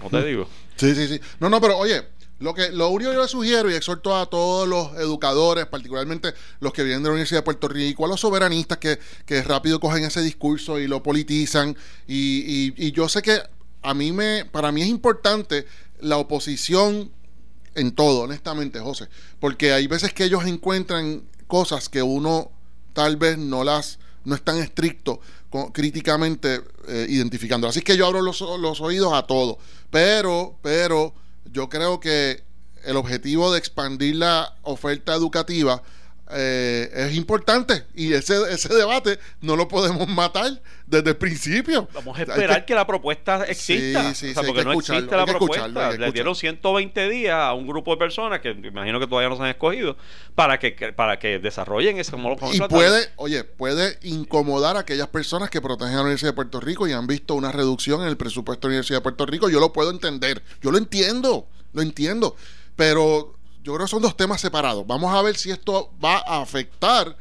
[0.02, 0.48] ¿No te digo?
[0.80, 1.20] Sí, sí, sí.
[1.40, 2.04] No, no, pero oye,
[2.40, 6.34] lo que lo único que yo le sugiero y exhorto a todos los educadores, particularmente
[6.62, 9.80] los que vienen de la Universidad de Puerto Rico, a los soberanistas que, que rápido
[9.82, 11.76] cogen ese discurso y lo politizan.
[12.08, 13.42] Y, y, y yo sé que
[13.82, 15.66] a mí me, para mí es importante
[16.00, 17.12] la oposición
[17.76, 19.10] en todo, honestamente, José.
[19.42, 22.52] Porque hay veces que ellos encuentran cosas que uno
[22.94, 25.22] tal vez no las no es tan estricto
[25.74, 27.68] críticamente eh, identificando.
[27.68, 29.58] Así que yo abro los, los oídos a todo.
[29.90, 31.14] Pero, pero
[31.46, 32.44] yo creo que
[32.84, 35.82] el objetivo de expandir la oferta educativa
[36.32, 41.88] eh, es importante y ese, ese debate no lo podemos matar desde el principio.
[41.94, 44.14] Vamos a esperar que, la propuesta exista.
[44.14, 45.92] Sí, sí, porque no existe la propuesta.
[45.92, 49.44] Le dieron 120 días a un grupo de personas que imagino que todavía no se
[49.44, 49.98] han escogido
[50.36, 52.16] para que, para que desarrollen ese
[52.54, 56.60] Y puede, oye, puede incomodar a aquellas personas que protegen a la Universidad de Puerto
[56.60, 59.50] Rico y han visto una reducción en el presupuesto de la Universidad de Puerto Rico.
[59.50, 60.44] Yo lo puedo entender.
[60.62, 61.48] Yo lo entiendo.
[61.74, 62.36] Lo entiendo.
[62.76, 64.86] Pero yo creo que son dos temas separados.
[64.88, 67.16] Vamos a ver si esto va a afectar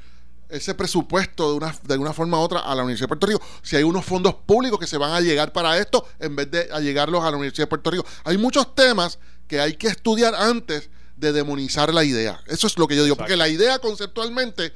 [0.49, 3.43] ese presupuesto de una, de una forma u otra a la Universidad de Puerto Rico.
[3.63, 6.69] Si hay unos fondos públicos que se van a llegar para esto en vez de
[6.73, 8.07] a llegarlos a la Universidad de Puerto Rico.
[8.25, 12.41] Hay muchos temas que hay que estudiar antes de demonizar la idea.
[12.47, 13.17] Eso es lo que yo digo.
[13.17, 14.73] Porque la idea conceptualmente,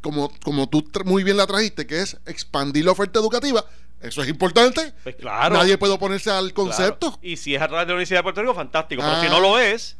[0.00, 3.64] como, como tú muy bien la trajiste, que es expandir la oferta educativa,
[4.00, 4.92] eso es importante.
[5.04, 5.56] Pues claro.
[5.56, 7.18] Nadie puede oponerse al concepto.
[7.22, 9.02] Y si es a través de la Universidad de Puerto Rico, fantástico.
[9.02, 9.96] Pero si no lo es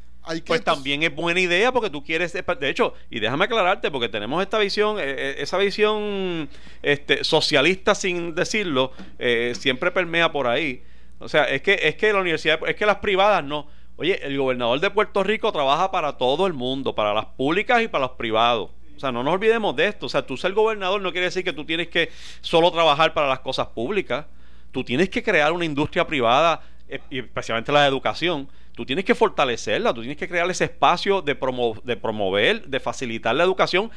[0.46, 4.42] pues también es buena idea porque tú quieres de hecho y déjame aclararte porque tenemos
[4.42, 6.48] esta visión eh, eh, esa visión
[6.82, 10.82] este socialista sin decirlo eh, siempre permea por ahí
[11.18, 14.38] o sea es que es que la universidad es que las privadas no oye el
[14.38, 18.16] gobernador de Puerto Rico trabaja para todo el mundo para las públicas y para los
[18.16, 20.06] privados o sea, no nos olvidemos de esto.
[20.06, 23.26] O sea, tú ser gobernador no quiere decir que tú tienes que solo trabajar para
[23.26, 24.26] las cosas públicas.
[24.70, 26.62] Tú tienes que crear una industria privada,
[27.11, 31.37] especialmente la de educación, tú tienes que fortalecerla, tú tienes que crear ese espacio de,
[31.85, 33.90] de promover, de facilitar la educación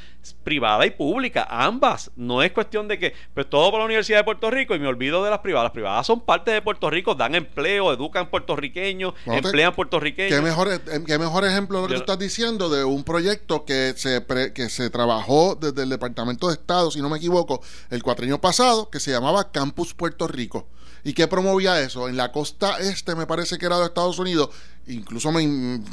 [0.43, 2.11] privada y pública, ambas.
[2.15, 4.87] No es cuestión de que, pues todo por la Universidad de Puerto Rico y me
[4.87, 5.65] olvido de las privadas.
[5.65, 10.33] Las privadas son parte de Puerto Rico, dan empleo, educan puertorriqueños, emplean puertorriqueños.
[10.33, 14.25] ¿Qué mejor, qué mejor ejemplo lo que tú estás diciendo de un proyecto que se,
[14.53, 18.89] que se trabajó desde el Departamento de Estado, si no me equivoco, el cuatriño pasado,
[18.89, 20.67] que se llamaba Campus Puerto Rico.
[21.05, 22.09] ¿Y qué promovía eso?
[22.09, 24.49] En la costa este, me parece que era de Estados Unidos,
[24.87, 25.45] incluso me,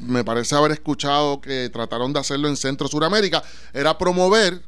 [0.05, 3.43] me parece haber escuchado que trataron de hacerlo en Centro Suramérica,
[3.75, 4.63] era promover,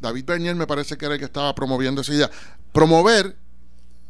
[0.00, 2.30] David Bernier me parece que era el que estaba promoviendo esa idea,
[2.72, 3.36] promover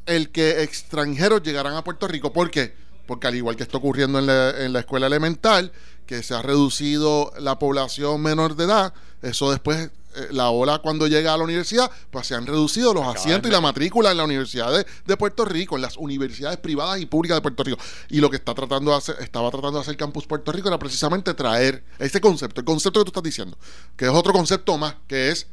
[0.07, 2.33] el que extranjeros llegaran a Puerto Rico.
[2.33, 2.75] ¿Por qué?
[3.07, 5.73] Porque al igual que está ocurriendo en la, en la escuela elemental,
[6.07, 11.07] que se ha reducido la población menor de edad, eso después eh, la ola cuando
[11.07, 14.25] llega a la universidad, pues se han reducido los asientos y la matrícula en la
[14.25, 14.73] Universidad
[15.05, 17.79] de, Puerto Rico, en las universidades privadas y públicas de Puerto Rico.
[18.09, 20.79] Y lo que está tratando de hacer, estaba tratando de hacer Campus Puerto Rico era
[20.79, 23.59] precisamente traer ese concepto, el concepto que tú estás diciendo,
[23.95, 25.49] que es otro concepto más, que es,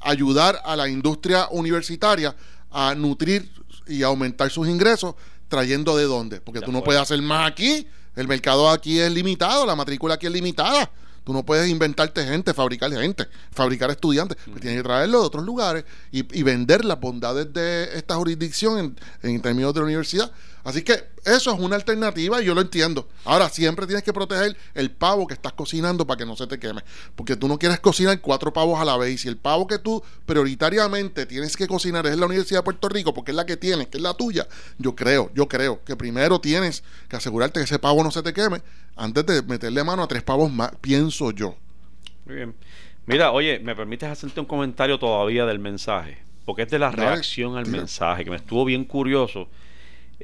[0.00, 2.34] ayudar a la industria universitaria
[2.70, 3.52] a nutrir
[3.86, 5.14] y aumentar sus ingresos
[5.52, 7.86] trayendo de dónde, porque tú no puedes hacer más aquí,
[8.16, 10.90] el mercado aquí es limitado, la matrícula aquí es limitada.
[11.24, 14.38] Tú no puedes inventarte gente, fabricar gente, fabricar estudiantes.
[14.44, 18.78] Pues tienes que traerlo de otros lugares y, vender las bondades de esta jurisdicción
[19.22, 20.32] en, en términos de la universidad
[20.64, 20.94] Así que
[21.24, 23.08] eso es una alternativa y yo lo entiendo.
[23.24, 26.58] Ahora, siempre tienes que proteger el pavo que estás cocinando para que no se te
[26.58, 26.82] queme.
[27.16, 29.14] Porque tú no quieres cocinar cuatro pavos a la vez.
[29.14, 32.88] Y si el pavo que tú prioritariamente tienes que cocinar es la Universidad de Puerto
[32.88, 34.46] Rico, porque es la que tienes, que es la tuya,
[34.78, 38.32] yo creo, yo creo que primero tienes que asegurarte que ese pavo no se te
[38.32, 38.62] queme
[38.96, 41.56] antes de meterle mano a tres pavos más, pienso yo.
[42.26, 42.54] Muy bien.
[43.06, 46.18] Mira, oye, ¿me permites hacerte un comentario todavía del mensaje?
[46.44, 49.48] Porque es de la reacción al mensaje, que me estuvo bien curioso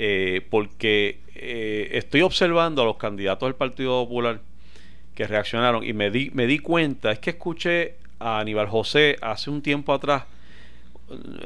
[0.01, 4.41] eh, porque eh, estoy observando a los candidatos del Partido Popular
[5.17, 9.51] que reaccionaron y me di, me di cuenta, es que escuché a Aníbal José hace
[9.51, 10.23] un tiempo atrás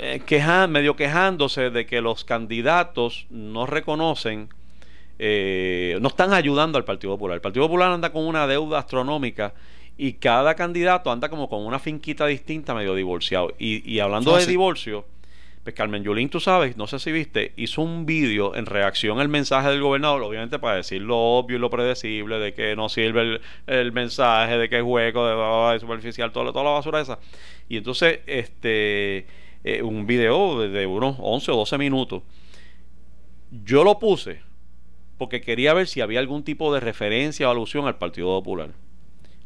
[0.02, 4.50] eh, medio quejándose de que los candidatos no reconocen,
[5.18, 7.36] no están ayudando al Partido Popular.
[7.36, 9.54] El Partido Popular anda con una deuda astronómica
[9.96, 13.54] y cada candidato anda como con una finquita distinta, medio divorciado.
[13.58, 15.06] Y, hablando de divorcio,
[15.62, 19.28] pues Carmen Yulín, tú sabes, no sé si viste, hizo un vídeo en reacción al
[19.28, 23.40] mensaje del gobernador, obviamente para decir lo obvio y lo predecible, de que no sirve
[23.66, 27.20] el, mensaje, de que es hueco, de, de superficial, toda, la basura esa.
[27.68, 29.26] Y entonces, este,
[29.62, 32.22] eh, un video de, unos 11 o 12 minutos.
[33.50, 34.40] Yo lo puse
[35.18, 38.70] porque quería ver si había algún tipo de referencia o alusión al Partido Popular.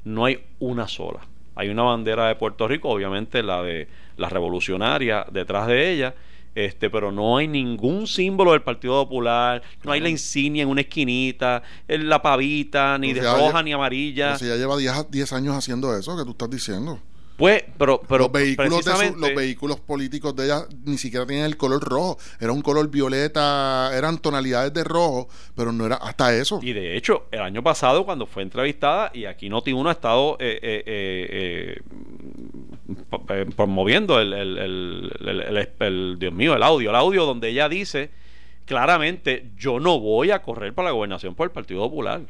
[0.04, 1.20] No hay una sola.
[1.54, 6.14] Hay una bandera de Puerto Rico, obviamente la de la revolucionaria detrás de ella,
[6.54, 10.80] este, pero no hay ningún símbolo del Partido Popular, no hay la insignia en una
[10.80, 14.38] esquinita, la pavita, ni de roja ni amarilla.
[14.38, 16.98] si ya lleva 10 años haciendo eso que tú estás diciendo.
[17.36, 21.82] Pues, pero, pero los vehículos, los vehículos políticos de ella ni siquiera tenían el color
[21.82, 26.60] rojo, era un color violeta, eran tonalidades de rojo, pero no era hasta eso.
[26.62, 30.38] Y de hecho, el año pasado cuando fue entrevistada y aquí Noti Uno ha estado
[30.40, 31.80] eh, eh, eh,
[33.54, 38.10] promoviendo el, el, Dios mío, el audio, el audio donde ella dice
[38.64, 42.22] claramente yo no voy a correr para la gobernación por el Partido Popular.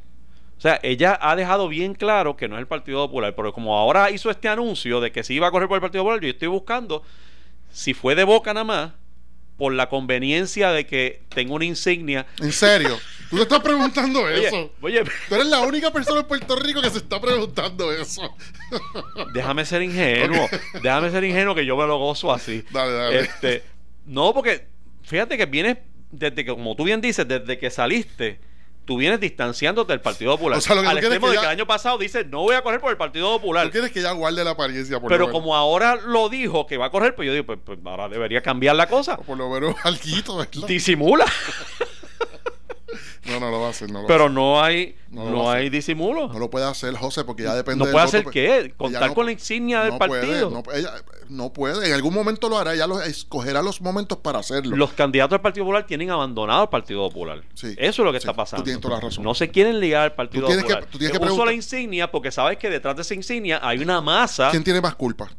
[0.57, 3.77] O sea, ella ha dejado bien claro que no es el Partido Popular, pero como
[3.77, 6.29] ahora hizo este anuncio de que se iba a correr por el Partido Popular, yo
[6.29, 7.03] estoy buscando
[7.71, 8.93] si fue de boca nada más
[9.57, 12.27] por la conveniencia de que tengo una insignia.
[12.41, 12.99] ¿En serio?
[13.31, 14.73] ¿Tú te estás preguntando eso?
[14.81, 18.23] Oye, tú eres la única persona en Puerto Rico que se está preguntando eso.
[19.33, 20.49] déjame ser ingenuo.
[20.83, 22.65] Déjame ser ingenuo que yo me lo gozo así.
[22.71, 23.21] Dale, dale.
[23.21, 23.63] Este,
[24.05, 24.69] no, porque
[25.03, 25.79] fíjate que vienes
[26.11, 28.41] desde que, como tú bien dices, desde que saliste
[28.87, 30.59] tú vienes distanciándote del Partido Popular.
[30.59, 32.63] O sea, lo que Al extremo de que el año pasado dice, no voy a
[32.63, 33.67] correr por el Partido Popular.
[33.67, 34.99] Tú quieres que ya guarde la apariencia.
[35.01, 37.79] Por Pero como ahora lo dijo que va a correr, pues yo digo, pues, pues
[37.85, 39.19] ahora debería cambiar la cosa.
[39.19, 40.67] Por lo menos alquito, ¿verdad?
[40.67, 41.27] Disimula.
[43.27, 43.91] No, no lo va a hacer.
[43.91, 46.29] No Pero no hay, no, hay disimulo.
[46.29, 48.75] No lo puede hacer, José, porque ya depende ¿No puede hacer qué?
[48.77, 50.51] ¿Contar con la insignia del partido?
[50.51, 50.93] no, ella,
[51.29, 51.87] no puede.
[51.87, 52.75] En algún momento lo hará.
[52.75, 54.77] Ella lo, escogerá los momentos para hacerlo.
[54.77, 57.43] Los candidatos del Partido Popular tienen abandonado el Partido Popular.
[57.55, 58.63] Sí, Eso es lo que está pasando.
[58.63, 59.25] Tú tienes toda la razón.
[59.25, 60.85] No se quieren ligar al Partido Popular.
[60.85, 63.79] Que, tú tienes que uso la insignia porque sabes que detrás de esa insignia hay
[63.79, 64.51] una masa.
[64.51, 65.31] ¿Quién tiene más culpa?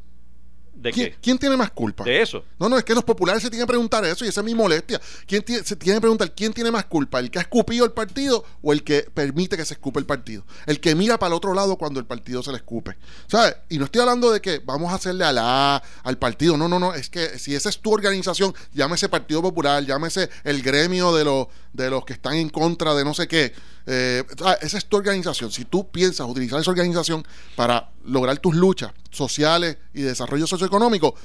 [1.22, 2.04] ¿Quién, tiene más culpa?
[2.04, 2.44] De eso.
[2.60, 4.56] No, no, es que los populares se tienen que preguntar eso y esa es mi
[4.56, 5.02] molestia.
[5.26, 7.20] ¿Quién se tiene que preguntar quién tiene más culpa?
[7.20, 10.46] ¿El que ha escupido el partido o el que permite que se escupe el partido?
[10.66, 12.98] El que mira para el otro lado cuando el partido se le escupe.
[13.28, 13.56] ¿Sabes?
[13.70, 16.58] Y no estoy hablando de que vamos a hacerle a la al partido.
[16.58, 16.94] No, no, no.
[16.94, 21.48] Es que si esa es tu organización, llámese Partido Popular, llámese el gremio de los,
[21.74, 23.54] de los que están en contra de no sé qué
[23.90, 24.24] eh,
[24.62, 25.50] esa es tu organización.
[25.50, 27.26] Si tú piensas utilizar esa organización
[27.56, 31.16] para lograr tus luchas sociales y desarrollo socioeconómico,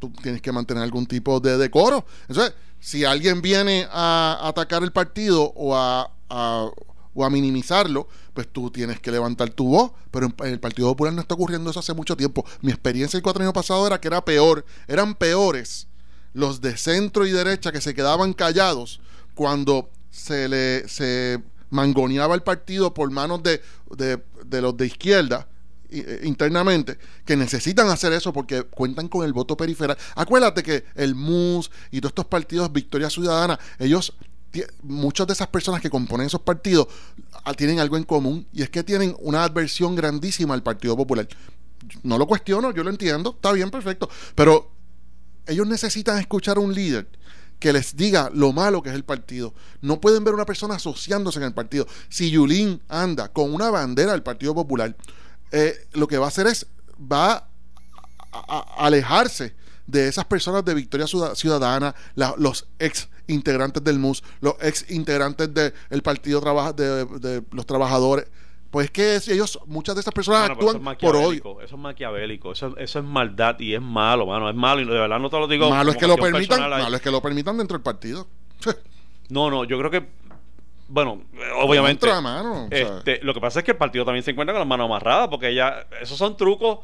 [0.00, 2.06] tú tienes que mantener algún tipo de decoro.
[2.28, 6.10] Entonces, si alguien viene a atacar el partido o a,
[7.14, 9.92] o a minimizarlo, pues tú tienes que levantar tu voz.
[10.10, 12.44] Pero en, el Partido Popular no está ocurriendo eso hace mucho tiempo.
[12.62, 15.88] Mi experiencia el cuatro años pasado era que era peor, eran peores
[16.32, 19.00] los de centro y derecha que se quedaban callados
[19.34, 23.62] cuando se le se mangoneaba el partido por manos de,
[23.96, 25.48] de, de los de izquierda
[25.94, 29.96] eh, internamente que necesitan hacer eso porque cuentan con el voto periferal.
[30.14, 34.14] Acuérdate que el MUS y todos estos partidos Victoria Ciudadana, ellos
[34.82, 36.86] muchas de esas personas que componen esos partidos
[37.44, 41.28] ah, tienen algo en común y es que tienen una adversión grandísima al Partido Popular.
[42.02, 44.70] No lo cuestiono, yo lo entiendo, está bien, perfecto, pero
[45.46, 47.08] ellos necesitan escuchar a un líder
[47.62, 49.54] que les diga lo malo que es el partido.
[49.82, 51.86] No pueden ver una persona asociándose en el partido.
[52.08, 54.96] Si Yulín anda con una bandera del Partido Popular,
[55.52, 56.66] eh, lo que va a hacer es,
[57.00, 57.48] va
[58.32, 59.54] a, alejarse
[59.86, 61.94] de esas personas de Victoria Ciudadana,
[62.36, 66.40] los ex integrantes del MUS, los ex integrantes del Partido
[66.72, 68.26] de, los Trabajadores.
[68.72, 71.60] Pues que ellos, muchas de esas personas actúan por odio.
[71.60, 74.92] Eso es maquiavélico, eso, eso es maldad y es malo, mano, es malo y de
[74.92, 75.68] verdad no te lo digo.
[75.68, 78.26] Malo es que lo permitan, malo es que lo permitan dentro del partido.
[79.28, 80.08] no, no, yo creo que
[80.88, 81.22] bueno,
[81.58, 82.06] obviamente.
[82.70, 85.28] este, lo que pasa es que el partido también se encuentra con las manos amarradas,
[85.28, 86.78] porque ya, esos son trucos.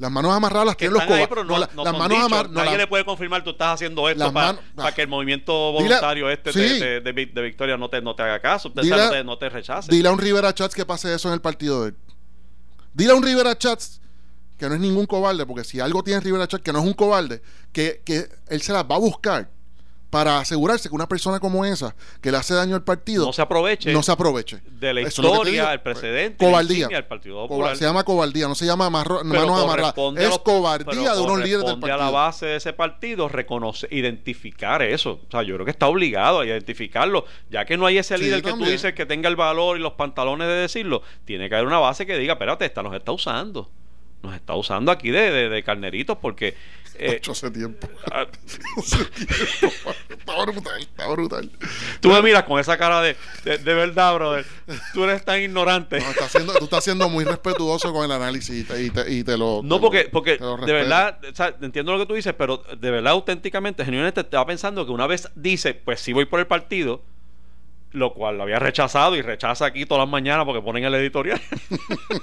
[0.00, 1.46] Las manos amarradas las tienen los cobardes.
[1.46, 2.50] No, las manos amarradas.
[2.50, 4.56] Nadie le puede confirmar tú estás haciendo esto para,
[4.94, 8.80] que el movimiento voluntario este de, de, Victoria no te, no te haga caso, no,
[8.80, 9.92] te, no, te, rechace.
[9.92, 11.96] Dile a un Rivera Chats que pase eso en el partido de él.
[12.94, 14.00] Dile a un Rivera Chats
[14.56, 16.94] que no es ningún cobarde, porque si algo tiene Rivera Chats que no es un
[16.94, 19.50] cobarde, que, que él se las va a buscar
[20.10, 23.42] para asegurarse que una persona como esa que le hace daño al partido no se
[23.42, 24.60] aproveche no se aproveche.
[24.66, 26.88] de la historia el precedente cobardía.
[26.90, 31.64] el Partido se llama cobardía no se llama manos amarradas es cobardía de unos líderes
[31.64, 35.20] del partido a la base de ese partido reconocer identificar eso.
[35.26, 38.42] O sea yo creo que está obligado a identificarlo ya que no hay ese líder
[38.42, 41.66] que tú dices que tenga el valor y los pantalones de decirlo tiene que haber
[41.66, 43.70] una base que diga espérate esta nos está usando
[44.22, 46.54] nos está usando aquí de, de, de carneritos porque
[47.02, 47.88] eh, hace tiempo.
[48.12, 48.26] Ah,
[50.10, 51.50] está brutal, está brutal.
[52.00, 54.44] Tú me miras con esa cara de, de, verdad, brother.
[54.92, 55.98] Tú eres tan ignorante.
[55.98, 59.62] No, tú estás siendo muy respetuoso con el análisis y te, y te, lo.
[59.64, 63.12] No, porque, porque de verdad, o sea, entiendo lo que tú dices, pero de verdad,
[63.12, 67.02] auténticamente, genuinamente, te va pensando que una vez dice, pues sí voy por el partido,
[67.92, 71.40] lo cual lo había rechazado y rechaza aquí todas las mañanas porque ponen el editorial.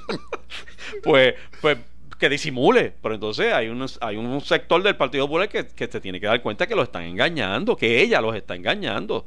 [1.03, 1.77] pues, pues
[2.17, 2.93] que disimule.
[3.01, 6.27] Pero entonces hay un, hay un sector del Partido Popular que, que se tiene que
[6.27, 9.25] dar cuenta que lo están engañando, que ella los está engañando.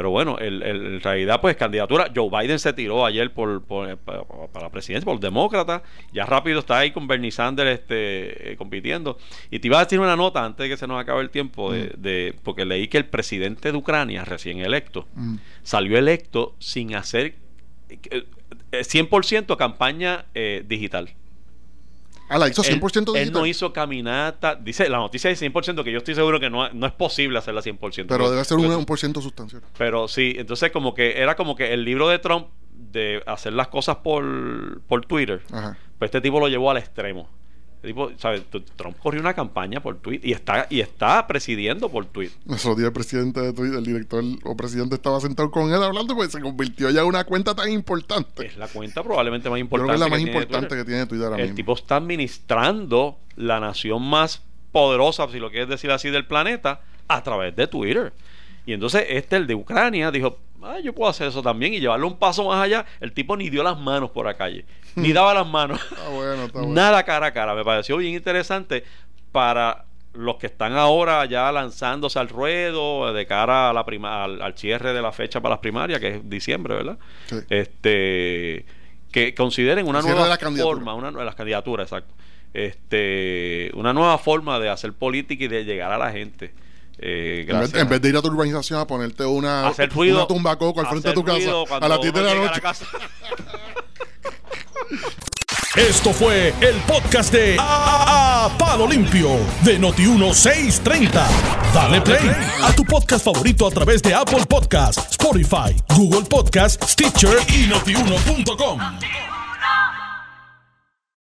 [0.00, 2.10] Pero bueno, el, en realidad, pues candidatura.
[2.16, 4.24] Joe Biden se tiró ayer por, para,
[4.58, 5.82] la presidencia, por demócrata.
[6.10, 9.18] Ya rápido está ahí con Bernie Sanders este, eh, compitiendo.
[9.50, 11.70] Y te iba a decir una nota antes de que se nos acabe el tiempo,
[11.70, 12.00] de, mm.
[12.00, 15.36] de porque leí que el presidente de Ucrania, recién electo, mm.
[15.62, 17.34] salió electo sin hacer
[18.70, 21.10] 100% eh, campaña eh, digital.
[22.30, 23.16] Ah, la hizo 100% digital.
[23.16, 24.54] Él no hizo caminata.
[24.54, 27.60] Dice, la noticia es 100%, que yo estoy seguro que no, no es posible hacerla
[27.60, 28.06] 100%.
[28.08, 29.62] Pero debe ser un, un por ciento sustancial.
[29.76, 33.66] Pero sí, entonces como que era como que el libro de Trump de hacer las
[33.68, 35.76] cosas por, por Twitter, Ajá.
[35.98, 37.28] pues este tipo lo llevó al extremo.
[37.82, 38.42] Tipo, ¿sabes?
[38.76, 42.36] Trump corrió una campaña por Twitter y está, y está presidiendo por Twitter.
[42.48, 46.14] Esos días el presidente de Twitter, el director o presidente estaba sentado con él hablando,
[46.14, 48.46] pues se convirtió ya en una cuenta tan importante.
[48.46, 49.94] Es la cuenta probablemente más importante.
[49.94, 53.60] Creo que es la más importante que tiene Twitter ahora El tipo está administrando la
[53.60, 58.12] nación más poderosa, si lo quieres decir así, del planeta a través de Twitter.
[58.66, 62.06] Y entonces este, el de Ucrania, dijo, ah, yo puedo hacer eso también y llevarlo
[62.06, 62.86] un paso más allá.
[63.00, 65.80] El tipo ni dio las manos por la calle, ni daba las manos.
[66.66, 67.54] Nada cara a cara.
[67.54, 68.84] Me pareció bien interesante
[69.32, 74.54] para los que están ahora ya lanzándose al ruedo de cara a la prima, al,
[74.56, 76.98] cierre de la fecha para las primarias, que es diciembre, ¿verdad?
[77.48, 78.64] Este
[79.10, 82.14] que consideren una nueva forma, una las candidaturas, exacto.
[82.52, 86.52] Este, una nueva forma de hacer política y de llegar a la gente.
[87.02, 90.86] Eh, en, vez, de ir a tu urbanización a ponerte una, una tumba coco al
[90.86, 92.60] frente de tu casa a las 10 de la noche.
[95.76, 99.30] Esto fue el podcast de a, Palo Limpio
[99.62, 101.26] de Noti1630.
[101.72, 102.30] Dale play
[102.62, 108.80] a tu podcast favorito a través de Apple Podcasts, Spotify, Google Podcasts, Stitcher y notiuno.com.